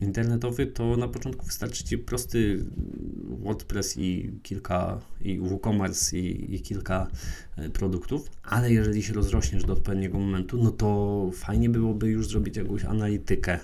[0.02, 2.66] internetowy, to na początku wystarczy Ci prosty
[3.44, 7.08] WordPress i kilka, i WooCommerce i, i kilka
[7.58, 12.58] e, produktów, ale jeżeli się rozrośniesz do odpowiedniego momentu, no to fajnie byłoby już zrobić
[12.58, 13.60] jakąś analitykę,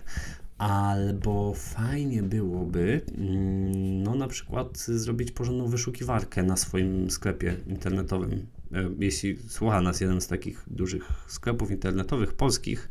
[0.58, 8.46] albo fajnie byłoby, mm, no na przykład zrobić porządną wyszukiwarkę na swoim sklepie internetowym.
[8.74, 12.90] E, jeśli słucha nas jeden z takich dużych sklepów internetowych polskich,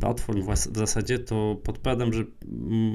[0.00, 2.24] platform w zasadzie, to podpowiadam, że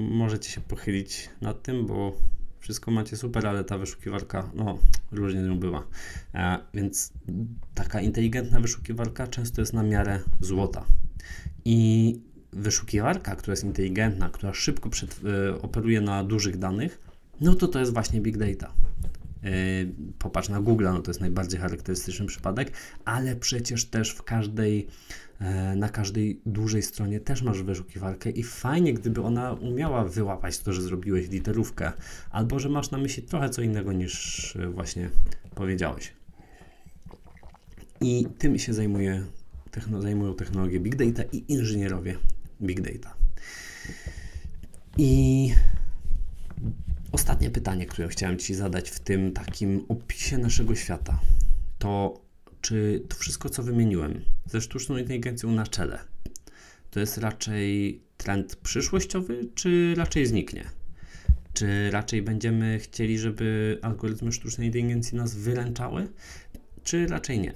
[0.09, 2.15] możecie się pochylić nad tym, bo
[2.59, 4.77] wszystko macie super, ale ta wyszukiwarka, no,
[5.11, 5.87] różnie nią bywa.
[6.33, 7.13] E, więc
[7.73, 10.85] taka inteligentna wyszukiwarka często jest na miarę złota.
[11.65, 12.19] I
[12.53, 17.01] wyszukiwarka, która jest inteligentna, która szybko przed, e, operuje na dużych danych,
[17.41, 18.73] no to to jest właśnie big data.
[20.19, 22.71] Popatrz na Google, no to jest najbardziej charakterystyczny przypadek,
[23.05, 24.87] ale przecież też w każdej,
[25.75, 30.81] na każdej dużej stronie też masz wyszukiwarkę i fajnie, gdyby ona umiała wyłapać to, że
[30.81, 31.91] zrobiłeś literówkę,
[32.31, 35.09] albo że masz na myśli trochę co innego niż właśnie
[35.55, 36.13] powiedziałeś.
[38.01, 39.25] I tym się zajmuje,
[39.71, 42.17] techno, zajmują technologie Big Data i inżynierowie
[42.61, 43.15] Big Data.
[44.97, 45.53] I
[47.15, 51.19] ostatnie pytanie, które chciałem Ci zadać w tym takim opisie naszego świata,
[51.79, 52.21] to
[52.61, 55.99] czy to wszystko, co wymieniłem, ze sztuczną inteligencją na czele,
[56.91, 60.65] to jest raczej trend przyszłościowy, czy raczej zniknie?
[61.53, 66.07] Czy raczej będziemy chcieli, żeby algorytmy sztucznej inteligencji nas wyręczały,
[66.83, 67.53] czy raczej nie?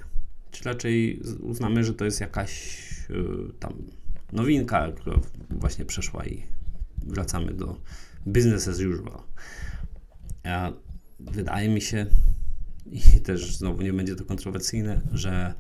[0.51, 2.77] Czy raczej uznamy, że to jest jakaś
[3.09, 3.73] yy, tam
[4.33, 5.19] nowinka, która
[5.49, 6.43] właśnie przeszła i
[7.05, 7.81] wracamy do
[8.25, 9.23] business as usual.
[10.43, 10.73] Ja,
[11.19, 12.05] wydaje mi się,
[12.91, 15.53] i też znowu nie będzie to kontrowersyjne, że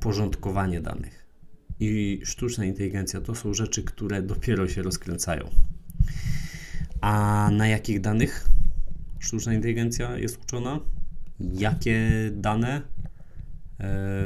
[0.00, 1.20] porządkowanie danych
[1.80, 5.50] i sztuczna inteligencja to są rzeczy, które dopiero się rozkręcają.
[7.00, 8.48] A na jakich danych
[9.18, 10.80] sztuczna inteligencja jest uczona?
[11.40, 12.82] Jakie dane
[13.80, 14.24] e,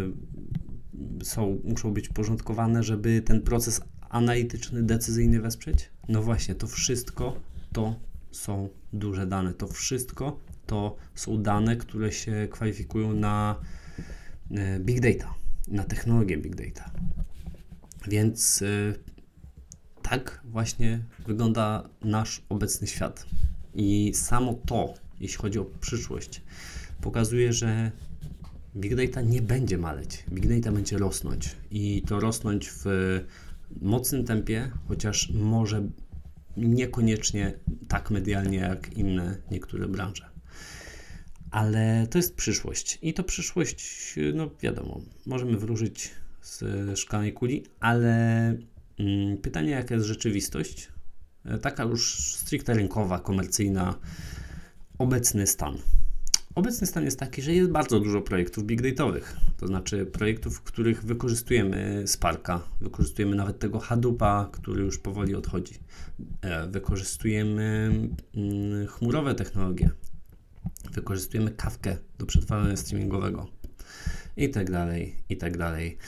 [1.23, 5.91] są, muszą być porządkowane, żeby ten proces analityczny, decyzyjny wesprzeć?
[6.09, 7.41] No właśnie, to wszystko
[7.75, 7.95] to
[8.31, 9.55] są duże dane.
[9.55, 13.61] To wszystko to są dane, które się kwalifikują na
[14.51, 15.35] e, big data,
[15.69, 16.91] na technologię big data.
[18.09, 18.95] Więc e,
[20.03, 23.27] tak właśnie wygląda nasz obecny świat.
[23.75, 26.43] I samo to, jeśli chodzi o przyszłość,
[27.01, 27.91] pokazuje, że
[28.77, 30.25] Big Data nie będzie maleć.
[30.33, 32.85] Big Data będzie rosnąć i to rosnąć w
[33.81, 35.83] mocnym tempie, chociaż może
[36.57, 37.53] niekoniecznie
[37.89, 40.31] tak medialnie jak inne niektóre branże.
[41.51, 46.11] Ale to jest przyszłość i to przyszłość, no wiadomo, możemy wróżyć
[46.43, 48.15] z szklanej kuli, ale
[48.99, 50.89] mm, pytanie, jaka jest rzeczywistość,
[51.45, 53.99] e, taka już stricte rynkowa, komercyjna,
[54.99, 55.79] obecny stan.
[56.55, 60.63] Obecny stan jest taki, że jest bardzo dużo projektów big dataowych, to znaczy projektów, w
[60.63, 65.75] których wykorzystujemy Sparka, wykorzystujemy nawet tego Hadoopa, który już powoli odchodzi.
[66.41, 67.91] E, wykorzystujemy
[68.37, 69.91] mm, chmurowe technologie,
[70.93, 73.47] wykorzystujemy kawkę do przetwarzania streamingowego
[74.37, 75.99] i tak dalej, i tak dalej.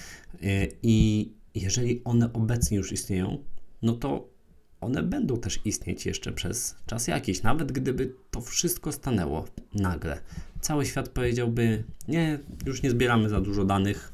[0.43, 3.45] E, I jeżeli one obecnie już istnieją,
[3.83, 4.36] no to
[4.81, 10.21] one będą też istnieć jeszcze przez czas jakiś, nawet gdyby to wszystko stanęło nagle.
[10.61, 14.13] Cały świat powiedziałby: Nie, już nie zbieramy za dużo danych,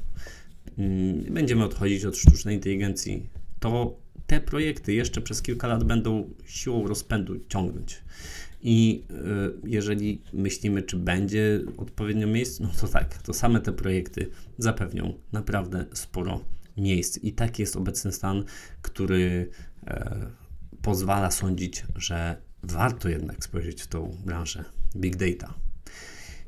[0.78, 3.26] mm, będziemy odchodzić od sztucznej inteligencji.
[3.60, 3.96] To
[4.26, 8.02] te projekty jeszcze przez kilka lat będą siłą rozpędu ciągnąć.
[8.62, 14.30] I y, jeżeli myślimy, czy będzie odpowiednio miejsc, no to tak, to same te projekty
[14.58, 16.44] zapewnią naprawdę sporo
[16.76, 17.18] miejsc.
[17.18, 18.44] I taki jest obecny stan,
[18.82, 19.48] który
[19.86, 20.26] e,
[20.82, 24.64] pozwala sądzić, że warto jednak spojrzeć w tą branżę
[24.96, 25.54] big data.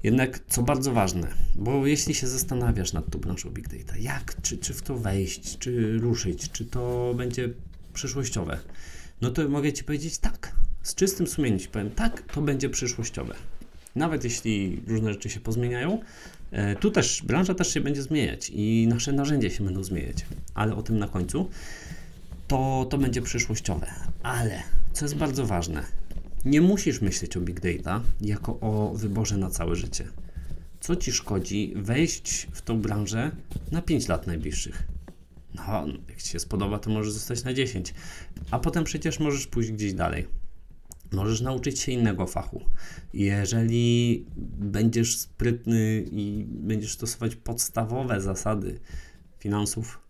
[0.03, 4.59] Jednak co bardzo ważne, bo jeśli się zastanawiasz nad tą branżą big data, jak, czy,
[4.59, 7.49] czy w to wejść, czy ruszyć, czy to będzie
[7.95, 8.59] przyszłościowe,
[9.21, 10.53] no to mogę Ci powiedzieć tak.
[10.83, 13.35] Z czystym sumieniem Ci powiem, tak, to będzie przyszłościowe.
[13.97, 16.01] Nawet jeśli różne rzeczy się pozmieniają,
[16.51, 20.75] e, tu też branża też się będzie zmieniać i nasze narzędzia się będą zmieniać, ale
[20.75, 21.51] o tym na końcu
[22.55, 23.87] to, to będzie przyszłościowe.
[24.23, 24.63] Ale,
[24.93, 25.85] co jest bardzo ważne,
[26.45, 30.09] nie musisz myśleć o big data jako o wyborze na całe życie.
[30.81, 33.31] Co ci szkodzi wejść w tą branżę
[33.71, 34.83] na 5 lat najbliższych?
[35.55, 37.95] No, jak ci się spodoba, to możesz zostać na 10,
[38.51, 40.27] a potem przecież możesz pójść gdzieś dalej.
[41.13, 42.61] Możesz nauczyć się innego fachu.
[43.15, 44.25] Jeżeli
[44.59, 48.81] będziesz sprytny i będziesz stosować podstawowe zasady
[49.39, 50.01] finansów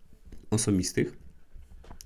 [0.49, 1.24] osobistych,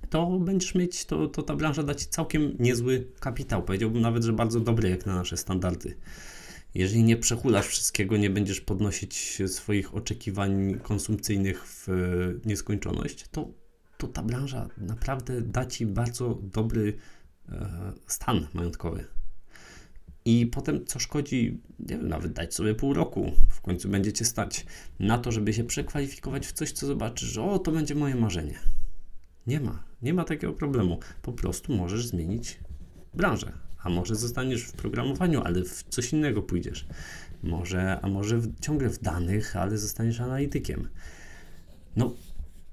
[0.10, 3.64] to będziesz mieć, to, to ta branża da Ci całkiem niezły kapitał.
[3.64, 5.96] Powiedziałbym nawet, że bardzo dobry jak na nasze standardy.
[6.74, 11.88] Jeżeli nie przechulasz wszystkiego, nie będziesz podnosić swoich oczekiwań konsumpcyjnych w
[12.46, 13.48] nieskończoność, to,
[13.98, 16.94] to ta branża naprawdę da Ci bardzo dobry
[17.50, 19.06] e, stan majątkowy.
[20.26, 24.66] I potem, co szkodzi, nie wiem, nawet dać sobie pół roku, w końcu będziecie stać
[25.00, 28.60] na to, żeby się przekwalifikować w coś, co zobaczysz, że o, to będzie moje marzenie.
[29.50, 31.00] Nie ma, nie ma takiego problemu.
[31.22, 32.60] Po prostu możesz zmienić
[33.14, 33.52] branżę.
[33.84, 36.88] A może zostaniesz w programowaniu, ale w coś innego pójdziesz.
[37.44, 40.90] Może, a może w, ciągle w danych, ale zostaniesz analitykiem.
[41.96, 42.14] No,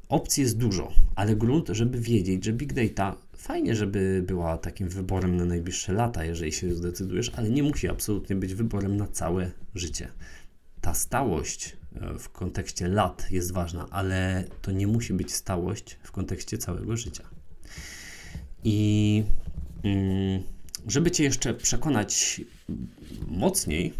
[0.08, 5.36] opcji jest dużo, ale grunt, żeby wiedzieć, że big data fajnie, żeby była takim wyborem
[5.36, 10.08] na najbliższe lata, jeżeli się zdecydujesz, ale nie musi absolutnie być wyborem na całe życie.
[10.80, 11.76] Ta stałość
[12.18, 17.24] w kontekście lat jest ważna, ale to nie musi być stałość w kontekście całego życia.
[18.64, 19.24] I
[19.82, 20.42] mm,
[20.86, 22.40] żeby Cię jeszcze przekonać
[23.28, 23.92] mocniej,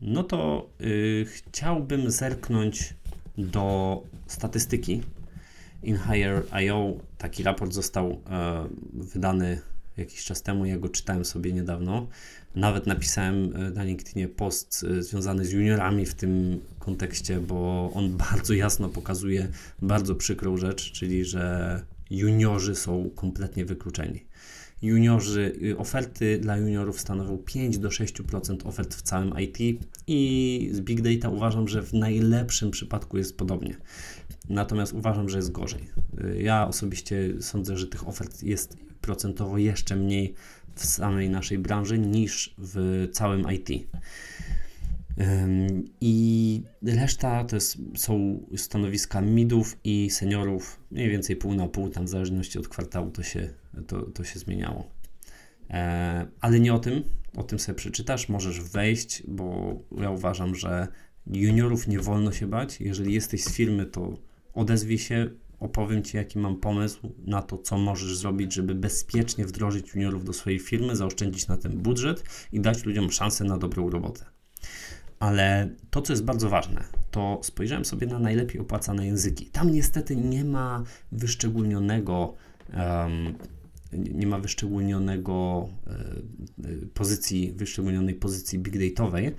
[0.00, 2.94] no to yy, chciałbym zerknąć
[3.38, 5.02] do statystyki.
[5.82, 9.60] InHire.io taki raport został e, wydany
[9.96, 12.06] jakiś czas temu, ja go czytałem sobie niedawno.
[12.54, 18.16] Nawet napisałem e, na LinkedInie post e, związany z juniorami w tym kontekście, bo on
[18.30, 19.48] bardzo jasno pokazuje
[19.82, 24.24] bardzo przykrą rzecz, czyli że juniorzy są kompletnie wykluczeni.
[24.82, 30.80] Juniorzy, y, oferty dla juniorów stanowią 5 do 6% ofert w całym IT i z
[30.80, 33.76] Big Data uważam, że w najlepszym przypadku jest podobnie.
[34.48, 35.88] Natomiast uważam, że jest gorzej.
[36.24, 40.34] Y, ja osobiście sądzę, że tych ofert jest procentowo jeszcze mniej
[40.74, 43.68] w samej naszej branży niż w całym IT.
[46.00, 52.04] I reszta to jest, są stanowiska midów i seniorów, mniej więcej pół na pół, tam
[52.04, 53.48] w zależności od kwartału to się,
[53.86, 54.90] to, to się zmieniało.
[55.70, 57.02] E, ale nie o tym,
[57.36, 60.88] o tym sobie przeczytasz, możesz wejść, bo ja uważam, że
[61.26, 62.80] juniorów nie wolno się bać.
[62.80, 64.18] Jeżeli jesteś z firmy, to
[64.54, 69.94] odezwij się, opowiem Ci, jaki mam pomysł na to, co możesz zrobić, żeby bezpiecznie wdrożyć
[69.94, 74.24] juniorów do swojej firmy, zaoszczędzić na ten budżet i dać ludziom szansę na dobrą robotę.
[75.18, 79.46] Ale to, co jest bardzo ważne, to spojrzałem sobie na najlepiej opłacane języki.
[79.46, 82.34] Tam niestety nie ma wyszczególnionego,
[82.74, 83.34] um,
[83.92, 89.34] nie ma wyszczególnionego e, pozycji, wyszczególnionej pozycji big dataowej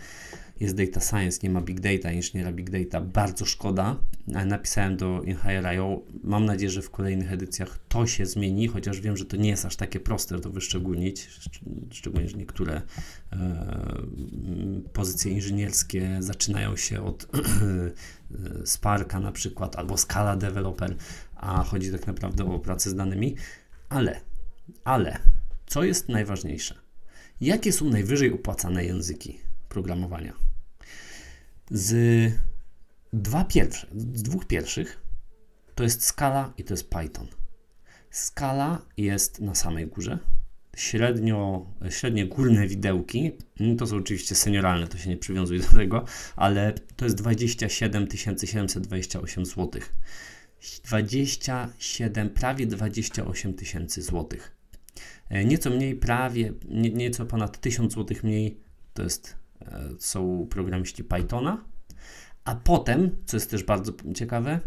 [0.62, 3.02] jest data science, nie ma big data, inżyniera big data.
[3.02, 3.98] Bardzo szkoda.
[4.28, 6.02] Napisałem do InHire.io.
[6.24, 9.66] Mam nadzieję, że w kolejnych edycjach to się zmieni, chociaż wiem, że to nie jest
[9.66, 11.30] aż takie proste to wyszczególnić,
[11.92, 12.82] szczególnie, że niektóre
[13.32, 14.02] e,
[14.94, 17.28] pozycje inżynierskie zaczynają się od
[18.66, 20.96] Sparka na przykład, albo Scala Developer,
[21.36, 23.36] a chodzi tak naprawdę o pracę z danymi.
[23.90, 24.22] Ale,
[24.84, 25.18] ale,
[25.66, 26.76] co jest najważniejsze?
[27.42, 30.51] Jakie są najwyżej opłacane języki programowania?
[31.74, 32.34] Z,
[33.14, 35.02] dwa pierwsze, z dwóch pierwszych
[35.76, 37.28] to jest Scala i to jest Python.
[38.12, 40.20] Scala jest na samej górze.
[40.76, 46.06] Średnio, średnie górne widełki, mm, to są oczywiście senioralne, to się nie przywiązuje do tego,
[46.36, 48.08] ale to jest 27
[48.46, 49.82] 728 zł.
[50.84, 54.56] 27, prawie 28 tysięcy złotych.
[55.30, 58.58] E, nieco mniej, prawie, nie, nieco ponad 1000 zł mniej
[58.94, 59.41] to jest
[60.00, 61.66] są programiści Pythona,
[62.46, 64.60] a potem, co jest też bardzo ciekawe,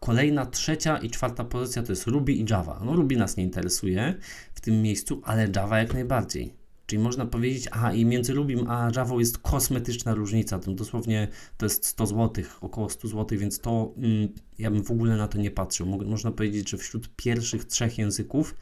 [0.00, 2.80] kolejna trzecia i czwarta pozycja to jest Ruby i Java.
[2.84, 4.14] No Ruby nas nie interesuje
[4.54, 6.60] w tym miejscu, ale Java jak najbardziej.
[6.86, 11.66] Czyli można powiedzieć, a i między Rubim a Java jest kosmetyczna różnica, tam dosłownie to
[11.66, 14.28] jest 100 zł, około 100 zł, więc to mm,
[14.58, 15.86] ja bym w ogóle na to nie patrzył.
[15.86, 18.54] Można powiedzieć, że wśród pierwszych trzech języków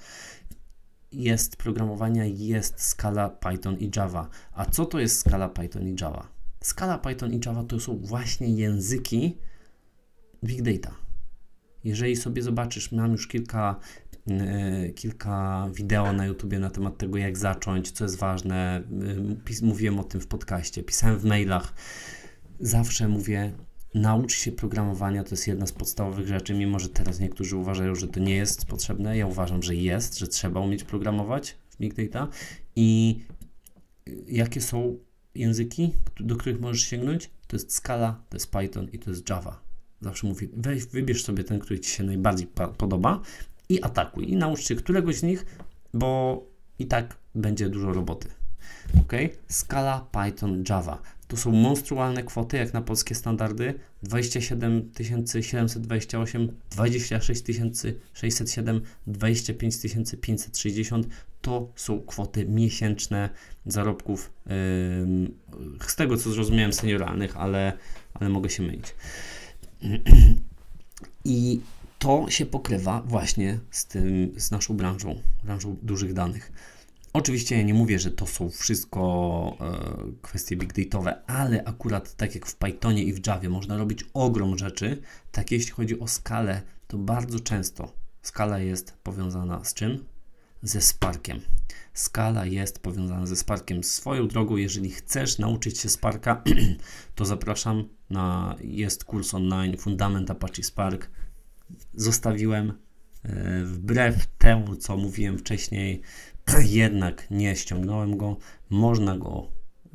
[1.13, 4.29] jest programowania, jest skala Python i Java.
[4.53, 6.29] A co to jest skala Python i Java?
[6.61, 9.39] Skala Python i Java to są właśnie języki
[10.45, 10.95] big data.
[11.85, 13.77] Jeżeli sobie zobaczysz, mam już kilka,
[14.27, 18.83] yy, kilka wideo na YouTubie na temat tego, jak zacząć, co jest ważne.
[19.51, 21.75] Yy, mówiłem o tym w podcaście, pisałem w mailach.
[22.61, 23.53] Zawsze mówię,
[23.95, 28.09] Naucz się programowania, to jest jedna z podstawowych rzeczy, mimo że teraz niektórzy uważają, że
[28.09, 29.17] to nie jest potrzebne.
[29.17, 32.29] Ja uważam, że jest, że trzeba umieć programować w Big Data.
[32.77, 33.21] I
[34.27, 34.99] jakie są
[35.35, 37.31] języki, do których możesz sięgnąć?
[37.47, 39.61] To jest Scala, to jest Python i to jest Java.
[40.01, 42.47] Zawsze mówię, weź, wybierz sobie ten, który Ci się najbardziej
[42.79, 43.21] podoba
[43.69, 44.31] i atakuj.
[44.31, 45.47] I naucz się któregoś z nich,
[45.95, 46.43] bo
[46.79, 48.29] i tak będzie dużo roboty.
[49.01, 49.13] Ok?
[49.49, 51.03] Scala, Python, Java.
[51.29, 53.75] To są monstrualne kwoty, jak na polskie standardy.
[54.03, 54.91] 27
[55.41, 57.43] 728, 26
[58.13, 59.77] 607, 25
[60.21, 61.07] 560
[61.41, 63.31] to są kwoty miesięczne
[63.67, 64.53] zarobków yy,
[65.87, 67.73] z tego co zrozumiałem senioralnych, ale,
[68.15, 68.95] ale mogę się mylić.
[71.25, 71.61] I
[71.99, 76.53] to się pokrywa właśnie z tym, z naszą branżą, branżą dużych danych.
[77.13, 82.35] Oczywiście ja nie mówię, że to są wszystko e, kwestie big dataowe, ale akurat tak
[82.35, 85.03] jak w Pythonie i w Javie można robić ogrom rzeczy,
[85.33, 87.93] tak jeśli chodzi o skalę, to bardzo często
[88.23, 90.05] skala jest powiązana z czym?
[90.63, 91.41] Ze Sparkiem.
[91.95, 93.85] Skala jest powiązana ze Sparkiem.
[93.85, 96.43] Swoją drogą, jeżeli chcesz nauczyć się Sparka,
[97.15, 101.11] to zapraszam na jest kurs online Fundament Apache Spark.
[101.95, 102.73] zostawiłem
[103.23, 106.03] e, wbrew temu, co mówiłem wcześniej,
[106.65, 108.37] jednak nie ściągnąłem go.
[108.71, 109.49] Można go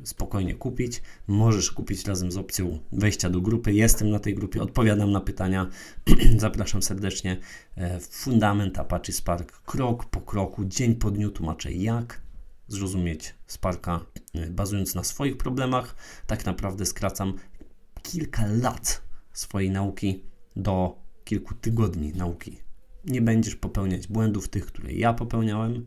[0.04, 1.02] spokojnie kupić.
[1.26, 3.72] Możesz kupić razem z opcją wejścia do grupy.
[3.72, 5.70] Jestem na tej grupie, odpowiadam na pytania.
[6.36, 7.36] Zapraszam serdecznie.
[7.76, 12.20] E, Fundament Apache Spark, krok po kroku, dzień po dniu tłumaczę jak
[12.68, 14.00] zrozumieć Sparka,
[14.34, 15.96] e, bazując na swoich problemach.
[16.26, 17.34] Tak naprawdę skracam
[18.02, 19.02] kilka lat
[19.32, 20.24] swojej nauki
[20.56, 22.58] do kilku tygodni nauki.
[23.04, 25.86] Nie będziesz popełniać błędów tych, które ja popełniałem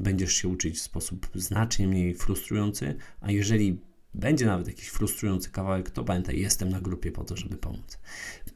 [0.00, 3.80] będziesz się uczyć w sposób znacznie mniej frustrujący, a jeżeli
[4.14, 7.98] będzie nawet jakiś frustrujący kawałek, to pamiętaj, jestem na grupie po to, żeby pomóc.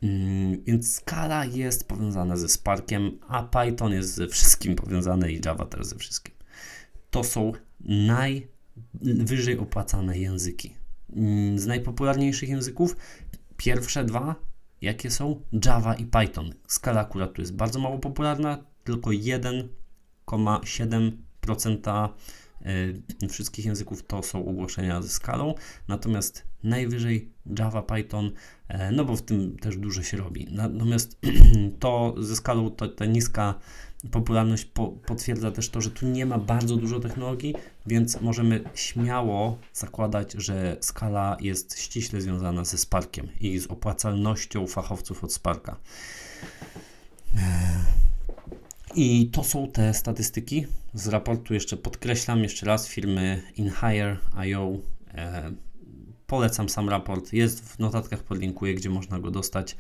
[0.03, 5.66] Mm, więc skala jest powiązana ze Sparkiem, a Python jest ze wszystkim powiązany i Java
[5.66, 6.34] też ze wszystkim.
[7.11, 10.74] To są najwyżej opłacane języki.
[11.16, 12.97] Mm, z najpopularniejszych języków
[13.57, 14.34] pierwsze dwa,
[14.80, 15.41] jakie są?
[15.64, 16.55] Java i Python.
[16.66, 21.12] Skala akurat tu jest bardzo mało popularna, tylko 1,7
[21.49, 22.14] procenta
[23.22, 25.55] e, wszystkich języków to są ogłoszenia ze skalą,
[25.88, 28.30] natomiast najwyżej Java, Python,
[28.68, 30.46] e, no bo w tym też dużo się robi.
[30.51, 31.20] Natomiast
[31.80, 33.55] to ze skalą to, ta niska
[34.11, 37.55] popularność po, potwierdza też to, że tu nie ma bardzo dużo technologii,
[37.86, 45.24] więc możemy śmiało zakładać, że skala jest ściśle związana ze Sparkiem i z opłacalnością fachowców
[45.24, 45.76] od Sparka.
[48.95, 51.55] I to są te statystyki z raportu.
[51.55, 54.72] Jeszcze podkreślam jeszcze raz firmy InHire.io.
[55.14, 55.53] E,
[56.26, 57.32] polecam sam raport.
[57.32, 59.76] Jest w notatkach, podlinkuję, gdzie można go dostać.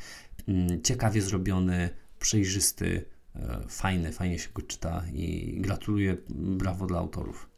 [0.48, 3.04] Mm, ciekawie zrobiony, przejrzysty,
[3.36, 7.48] e, fajny, fajnie się go czyta i gratuluję, brawo dla autorów.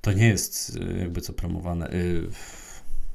[0.00, 1.92] To nie jest e, jakby co promowane, e,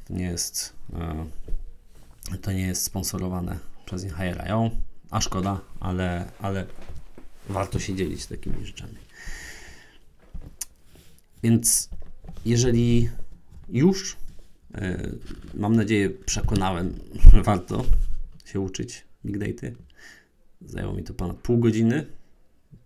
[0.09, 4.71] nie jest, e, to nie jest sponsorowane przez InHire.io,
[5.11, 6.65] a szkoda, ale, ale
[7.51, 8.95] warto się dzielić takimi rzeczami.
[11.43, 11.89] Więc
[12.45, 13.09] jeżeli
[13.69, 14.17] już,
[14.75, 15.19] yy,
[15.53, 16.99] mam nadzieję, przekonałem,
[17.33, 17.85] że warto
[18.45, 19.67] się uczyć Big Data,
[20.61, 22.05] zajęło mi to ponad pół godziny,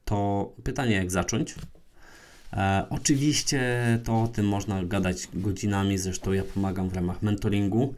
[0.05, 1.55] to pytanie, jak zacząć?
[2.53, 7.95] E, oczywiście to o tym można gadać godzinami, zresztą ja pomagam w ramach mentoringu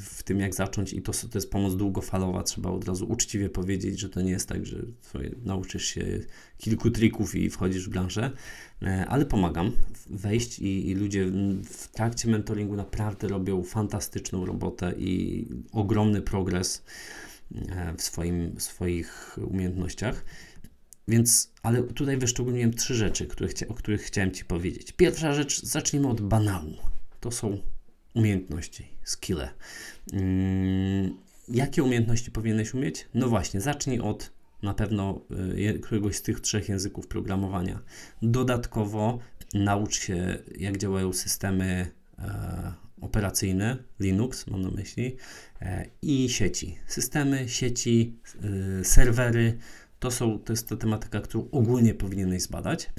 [0.00, 2.42] w, tym, jak zacząć, i to, to jest pomoc długofalowa.
[2.42, 4.76] Trzeba od razu uczciwie powiedzieć, że to nie jest tak, że
[5.44, 6.20] nauczysz się
[6.58, 8.30] kilku trików i wchodzisz w branżę,
[8.82, 9.72] e, ale pomagam
[10.10, 11.26] wejść i, i ludzie
[11.64, 16.84] w trakcie mentoringu naprawdę robią fantastyczną robotę i ogromny progres
[17.68, 20.24] e, w swoim, swoich umiejętnościach.
[21.08, 24.92] Więc, ale tutaj wyszczególniłem trzy rzeczy, które chcia, o których chciałem Ci powiedzieć.
[24.92, 26.76] Pierwsza rzecz, zacznijmy od banału.
[27.20, 27.58] To są
[28.14, 29.48] umiejętności, skille.
[30.10, 33.08] Hmm, jakie umiejętności powinieneś umieć?
[33.14, 34.30] No właśnie, zacznij od
[34.62, 35.20] na pewno
[35.56, 37.80] y, któregoś z tych trzech języków programowania.
[38.22, 39.18] Dodatkowo
[39.54, 45.16] naucz się, jak działają systemy e, operacyjne, Linux mam na myśli,
[45.60, 46.78] e, i sieci.
[46.86, 48.16] Systemy, sieci,
[48.80, 49.58] e, serwery
[49.98, 52.90] to, są, to jest ta tematyka, którą ogólnie powinieneś zbadać.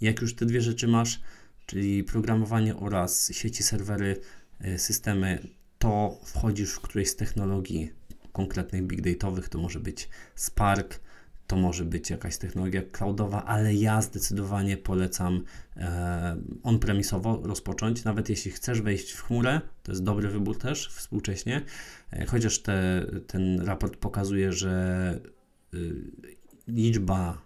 [0.00, 1.20] Jak już te dwie rzeczy masz,
[1.66, 4.39] czyli programowanie oraz sieci, serwery, E,
[4.76, 5.48] systemy,
[5.78, 7.92] to wchodzisz w którejś z technologii
[8.32, 11.00] konkretnych big dataowych, to może być Spark,
[11.46, 15.44] to może być jakaś technologia cloudowa, ale ja zdecydowanie polecam
[15.76, 21.62] e, on-premisowo rozpocząć, nawet jeśli chcesz wejść w chmurę, to jest dobry wybór też współcześnie,
[22.12, 24.70] e, chociaż te, ten raport pokazuje, że
[25.74, 25.76] e,
[26.68, 27.42] liczba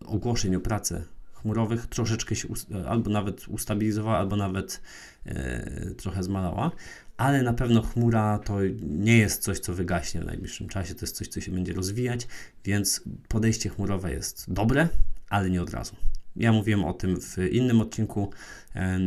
[0.00, 1.04] ogłoszeń o pracę
[1.42, 2.48] chmurowych troszeczkę się
[2.88, 4.80] albo nawet ustabilizowała, albo nawet
[5.26, 6.70] e, trochę zmalała,
[7.16, 11.16] ale na pewno chmura to nie jest coś, co wygaśnie w najbliższym czasie, to jest
[11.16, 12.28] coś, co się będzie rozwijać,
[12.64, 14.88] więc podejście chmurowe jest dobre,
[15.28, 15.96] ale nie od razu.
[16.36, 18.30] Ja mówiłem o tym w innym odcinku
[18.74, 19.00] e,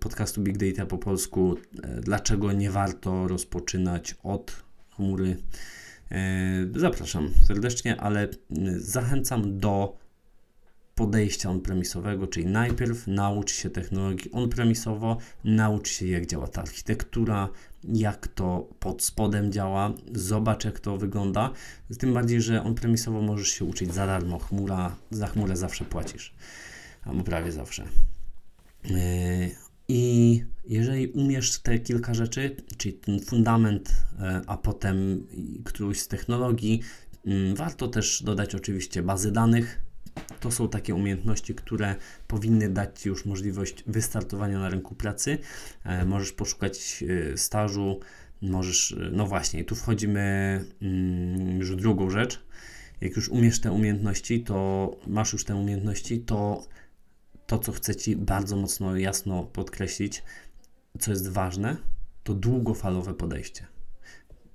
[0.00, 5.36] podcastu Big Data po polsku, e, dlaczego nie warto rozpoczynać od chmury.
[6.10, 8.28] E, zapraszam serdecznie, ale
[8.76, 10.03] zachęcam do
[10.94, 17.48] podejścia on-premisowego, czyli najpierw naucz się technologii on-premisowo, naucz się jak działa ta architektura,
[17.84, 21.50] jak to pod spodem działa, zobacz jak to wygląda,
[21.98, 26.34] tym bardziej, że on-premisowo możesz się uczyć za darmo, chmura, za chmurę zawsze płacisz,
[27.02, 27.84] albo prawie zawsze.
[28.84, 28.96] Yy,
[29.88, 35.26] I jeżeli umiesz te kilka rzeczy, czyli ten fundament, yy, a potem
[35.64, 36.80] którąś z technologii,
[37.24, 39.84] yy, warto też dodać oczywiście bazy danych,
[40.44, 41.94] to są takie umiejętności, które
[42.26, 45.38] powinny dać Ci już możliwość wystartowania na rynku pracy.
[45.84, 48.00] E, możesz poszukać e, stażu
[48.42, 50.20] możesz, no właśnie, tu wchodzimy
[50.82, 52.44] mm, już w drugą rzecz.
[53.00, 56.66] Jak już umiesz te umiejętności, to masz już te umiejętności, to
[57.46, 60.22] to, co chcę Ci bardzo mocno, jasno podkreślić,
[60.98, 61.76] co jest ważne,
[62.22, 63.66] to długofalowe podejście.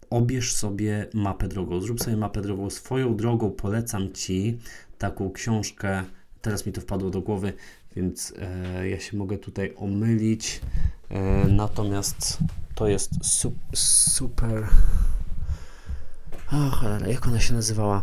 [0.09, 2.69] Obierz sobie mapę drogą, zrób sobie mapę drogą.
[2.69, 4.57] Swoją drogą polecam Ci
[5.00, 6.04] taką książkę,
[6.41, 7.54] teraz mi to wpadło do głowy,
[7.95, 10.62] więc e, ja się mogę tutaj omylić.
[11.10, 12.38] E, natomiast
[12.76, 14.68] to jest su super.
[16.52, 18.02] O cholera, jak ona się nazywała?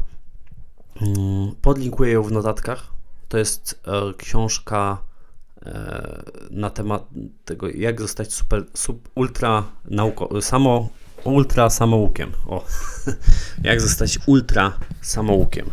[1.01, 2.87] Mm, podlinkuję ją w notatkach.
[3.29, 5.03] To jest e, książka
[5.67, 7.09] e, na temat
[7.45, 10.89] tego, jak zostać super, super ultra nauko, samo,
[11.25, 12.33] ultra samoukiem.
[12.47, 12.65] O,
[13.65, 14.73] jak zostać ultra
[15.03, 15.71] samoukiem.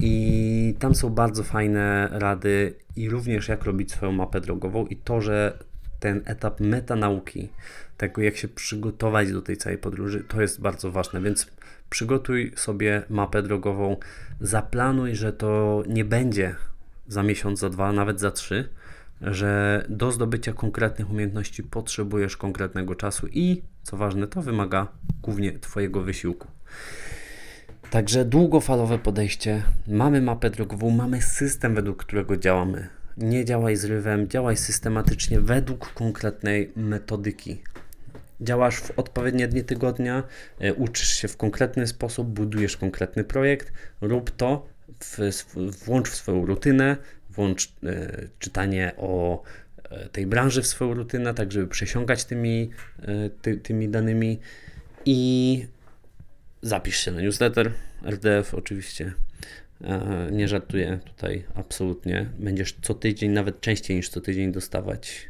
[0.00, 5.20] I tam są bardzo fajne rady i również jak robić swoją mapę drogową i to,
[5.20, 5.58] że
[6.00, 7.48] ten etap metanauki,
[7.96, 11.46] tego jak się przygotować do tej całej podróży, to jest bardzo ważne, więc
[11.90, 13.96] przygotuj sobie mapę drogową,
[14.40, 16.56] zaplanuj, że to nie będzie
[17.08, 18.68] za miesiąc, za dwa, nawet za trzy,
[19.20, 24.88] że do zdobycia konkretnych umiejętności potrzebujesz konkretnego czasu i, co ważne, to wymaga
[25.22, 26.48] głównie Twojego wysiłku.
[27.92, 32.88] Także długofalowe podejście, mamy mapę drogową, mamy system, według którego działamy.
[33.16, 37.62] Nie działaj zrywem, działaj systematycznie według konkretnej metodyki.
[38.40, 40.22] Działasz w odpowiednie dni tygodnia,
[40.58, 44.66] e, uczysz się w konkretny sposób, budujesz konkretny projekt, rób to,
[45.00, 45.18] w,
[45.84, 46.96] włącz w swoją rutynę,
[47.30, 49.42] włącz e, czytanie o
[49.90, 52.70] e, tej branży w swoją rutynę, tak żeby przesiąkać tymi,
[53.42, 54.40] ty, tymi danymi
[55.04, 55.66] i
[56.62, 57.72] zapisz się na newsletter
[58.04, 59.12] RDF oczywiście.
[60.30, 62.26] Nie żartuję tutaj absolutnie.
[62.38, 65.28] Będziesz co tydzień, nawet częściej niż co tydzień dostawać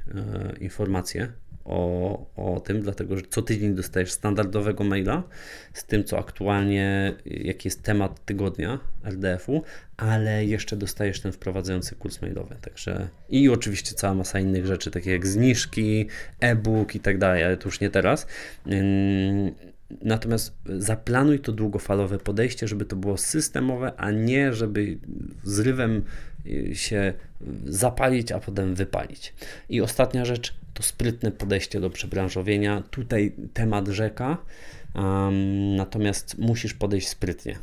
[0.60, 1.32] informacje
[1.64, 5.22] o, o tym, dlatego że co tydzień dostajesz standardowego maila
[5.74, 9.62] z tym, co aktualnie, jaki jest temat tygodnia RDF-u,
[9.96, 12.56] ale jeszcze dostajesz ten wprowadzający kurs mailowy.
[12.60, 16.06] Także i oczywiście cała masa innych rzeczy, takie jak zniżki,
[16.40, 18.26] e-book i tak dalej, ale to już nie teraz.
[20.02, 24.98] Natomiast zaplanuj to długofalowe podejście, żeby to było systemowe, a nie żeby
[25.44, 26.04] zrywem
[26.46, 27.12] y, się
[27.64, 29.34] zapalić, a potem wypalić.
[29.68, 32.82] I ostatnia rzecz to sprytne podejście do przebranżowienia.
[32.90, 34.38] Tutaj temat rzeka,
[34.94, 37.58] um, natomiast musisz podejść sprytnie.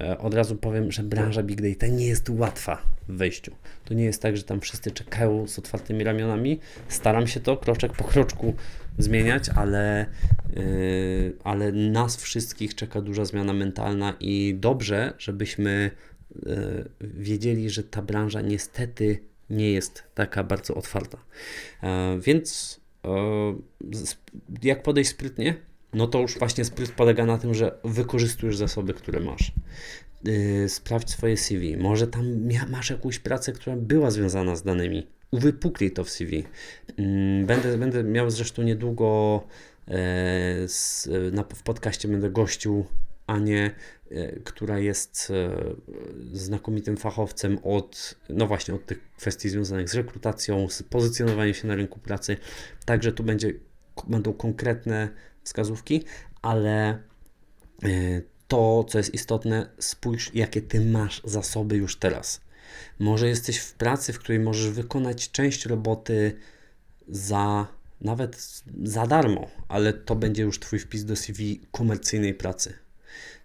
[0.00, 3.52] E, od razu powiem, że branża Big Data nie jest łatwa w wejściu.
[3.84, 6.60] To nie jest tak, że tam wszyscy czekają z otwartymi ramionami.
[6.88, 8.54] Staram się to kroczek po kroczku
[8.98, 10.06] zmieniać, ale,
[10.56, 15.90] yy, ale nas wszystkich czeka duża zmiana mentalna i dobrze, żebyśmy
[16.46, 19.18] yy, wiedzieli, że ta branża niestety
[19.50, 21.18] nie jest taka bardzo otwarta.
[21.82, 22.80] Yy, więc
[24.62, 25.54] jak podejść sprytnie?
[25.96, 29.52] No to już właśnie spryt polega na tym, że wykorzystujesz zasoby, które masz.
[30.68, 31.76] Sprawdź swoje CV.
[31.76, 36.44] Może tam masz jakąś pracę, która była związana z danymi uwypukli to w CV.
[36.96, 39.42] Mm, będę, będę miał zresztą niedługo
[39.88, 39.92] e,
[40.68, 42.86] z, na, w podcaście będę gościł
[43.26, 43.70] Anię,
[44.10, 45.56] e, która jest e,
[46.32, 51.74] znakomitym fachowcem od, no właśnie, od tych kwestii związanych z rekrutacją, z pozycjonowaniem się na
[51.74, 52.36] rynku pracy.
[52.84, 53.52] Także tu będzie,
[54.08, 55.08] będą konkretne
[55.46, 56.04] wskazówki,
[56.42, 56.98] ale
[58.48, 62.40] to, co jest istotne, spójrz, jakie ty masz zasoby już teraz.
[62.98, 66.36] Może jesteś w pracy, w której możesz wykonać część roboty
[67.08, 67.66] za
[68.00, 72.74] nawet za darmo, ale to będzie już Twój wpis do CV komercyjnej pracy.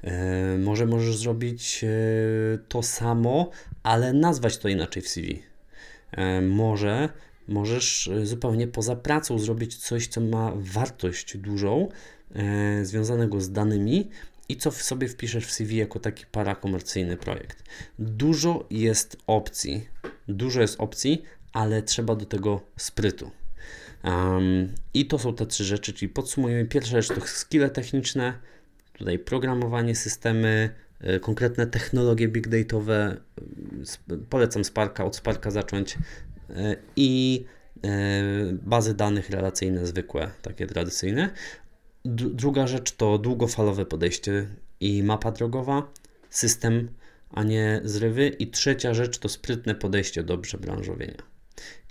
[0.04, 1.88] E, może możesz zrobić e,
[2.68, 3.50] to samo,
[3.84, 5.44] ale nazwać to inaczej w CV.
[6.12, 7.10] E, może
[7.48, 11.90] możesz zupełnie poza pracą zrobić coś, co ma wartość dużą,
[12.84, 14.10] związanego z danymi,
[14.52, 17.64] i co w sobie wpiszesz w CV jako taki parakomercyjny projekt.
[18.00, 19.88] Dużo jest opcji,
[20.28, 21.24] dużo jest opcji,
[21.54, 23.32] ale trzeba do tego sprytu.
[24.04, 26.66] Um, I to są te trzy rzeczy, czyli podsumujemy.
[26.66, 28.34] Pierwsza rzecz to skille techniczne,
[28.94, 30.70] tutaj programowanie, systemy,
[31.16, 33.18] y, konkretne technologie big dataowe.
[34.30, 35.98] Polecam Sparka, od Sparka zacząć
[36.96, 37.46] i
[38.52, 41.30] bazy danych relacyjne zwykłe, takie tradycyjne
[42.06, 44.48] druga rzecz to długofalowe podejście
[44.80, 45.92] i mapa drogowa,
[46.30, 46.90] system,
[47.30, 48.28] a nie zrywy.
[48.28, 51.24] I trzecia rzecz to sprytne podejście do przebranżowienia.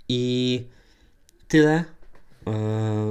[0.09, 0.63] I
[1.47, 1.83] tyle e,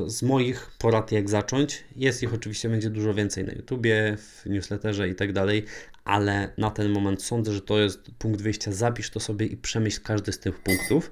[0.06, 1.84] z moich porad, jak zacząć.
[1.96, 5.64] Jest ich oczywiście, będzie dużo więcej na YouTubie, w newsletterze i tak dalej,
[6.04, 8.72] ale na ten moment sądzę, że to jest punkt wyjścia.
[8.72, 11.10] Zapisz to sobie i przemyśl każdy z tych punktów,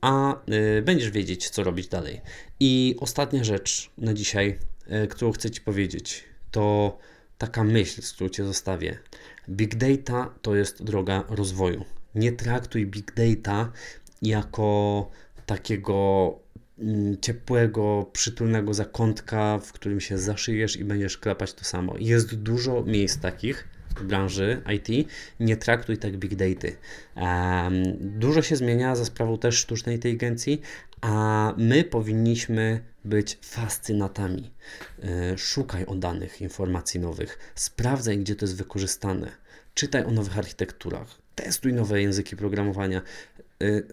[0.00, 0.36] a
[0.78, 2.20] y, będziesz wiedzieć, co robić dalej.
[2.60, 6.98] I ostatnia rzecz na dzisiaj e, którą chcę Ci powiedzieć, to
[7.38, 8.98] taka myśl, z którą Cię zostawię.
[9.48, 11.84] Big data to jest droga rozwoju.
[12.14, 13.72] Nie traktuj big data
[14.22, 15.10] jako
[15.46, 16.38] takiego
[16.78, 21.94] mm, ciepłego, przytulnego zakątka, w którym się zaszyjesz i będziesz klepać to samo.
[21.98, 23.68] Jest dużo miejsc takich
[24.00, 25.08] branży IT.
[25.40, 26.68] Nie traktuj tak big data.
[27.16, 30.60] Um, dużo się zmienia za sprawą też sztucznej inteligencji,
[31.00, 34.50] a my powinniśmy być fascynatami.
[35.02, 39.30] E, szukaj o danych, informacji nowych, sprawdzaj, gdzie to jest wykorzystane,
[39.74, 43.02] czytaj o nowych architekturach, testuj nowe języki programowania, e,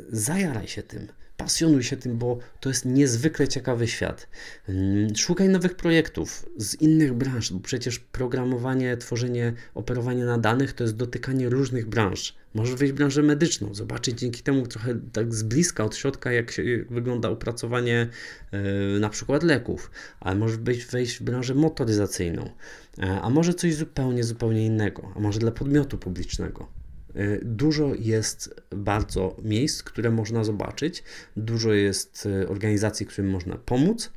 [0.10, 1.08] zajaraj się tym.
[1.40, 4.28] Pasjonuj się tym, bo to jest niezwykle ciekawy świat.
[4.70, 10.84] Mm, szukaj nowych projektów z innych branż, bo przecież programowanie, tworzenie, operowanie na danych to
[10.84, 12.36] jest dotykanie różnych branż.
[12.54, 16.52] Możesz wejść w branżę medyczną, zobaczyć dzięki temu trochę tak z bliska, od środka, jak,
[16.52, 18.10] się, wygląda opracowanie
[18.52, 22.50] yy, na przykład leków, ale możesz wejść, wejść w branżę motoryzacyjną,
[22.98, 26.79] yy, a może coś zupełnie, zupełnie innego, a może dla podmiotu publicznego.
[27.16, 31.04] E, dużo jest bardzo miejsc, które można zobaczyć,
[31.38, 34.12] dużo jest organizacji, którym można pomóc.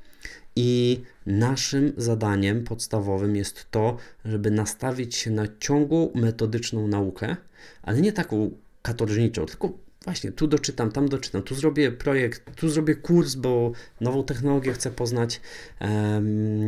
[0.56, 7.36] I naszym zadaniem podstawowym jest to, żeby nastawić się na ciągłą metodyczną naukę,
[7.82, 8.50] ale nie taką
[8.82, 9.72] katorżniczą, tylko
[10.04, 14.90] właśnie tu doczytam, tam doczytam, tu zrobię projekt, tu zrobię kurs, bo nową technologię chcę
[14.90, 15.40] poznać,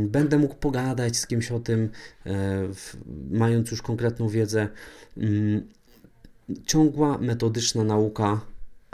[0.07, 1.89] będę mógł pogadać z kimś o tym,
[2.25, 2.75] um,
[3.31, 4.69] mając już konkretną wiedzę.
[6.67, 8.41] Ciągła metodyczna nauka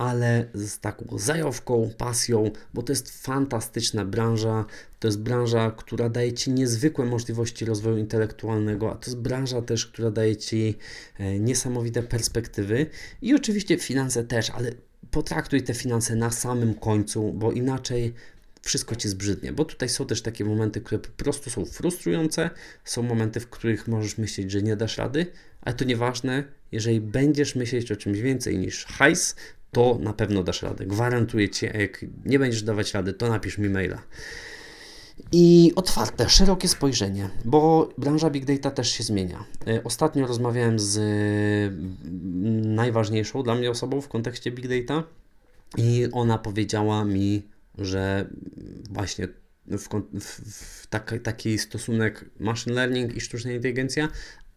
[0.00, 4.64] ale z taką zajawką, pasją, bo to jest fantastyczna branża.
[5.00, 9.86] To jest branża, która daje Ci niezwykłe możliwości rozwoju intelektualnego, a to jest branża też,
[9.86, 10.74] która daje Ci
[11.18, 12.86] e, niesamowite perspektywy
[13.22, 14.72] i oczywiście finanse też, ale
[15.10, 18.14] potraktuj te finanse na samym końcu, bo inaczej
[18.62, 22.50] wszystko ci zbrzydnie, bo tutaj są też takie momenty, które po prostu są frustrujące,
[22.84, 25.26] są momenty, w których możesz myśleć, że nie dasz rady,
[25.60, 29.36] ale to nieważne, jeżeli będziesz myśleć o czymś więcej niż hajs,
[29.70, 30.86] to na pewno dasz radę.
[30.86, 34.02] Gwarantuję Ci, jak nie będziesz dawać rady, to napisz mi maila.
[35.32, 39.44] I otwarte, szerokie spojrzenie, bo branża big data też się zmienia.
[39.66, 45.04] E, ostatnio rozmawiałem z mm, najważniejszą dla mnie osobą w kontekście big data
[45.76, 47.48] i ona powiedziała mi,
[47.78, 48.30] że
[48.90, 49.28] właśnie
[49.66, 49.88] w,
[50.20, 54.08] w, w taki, taki stosunek machine learning i sztuczna inteligencja,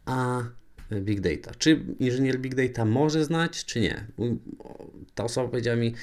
[0.06, 0.44] a
[0.92, 1.52] big data.
[1.58, 4.06] Czy inżynier big data może znać, czy nie?
[5.16, 5.94] Ta osoba powiedziała mi,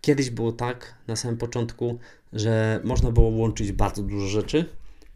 [0.00, 1.98] kiedyś było tak na samym początku,
[2.32, 4.64] że można było łączyć bardzo dużo rzeczy,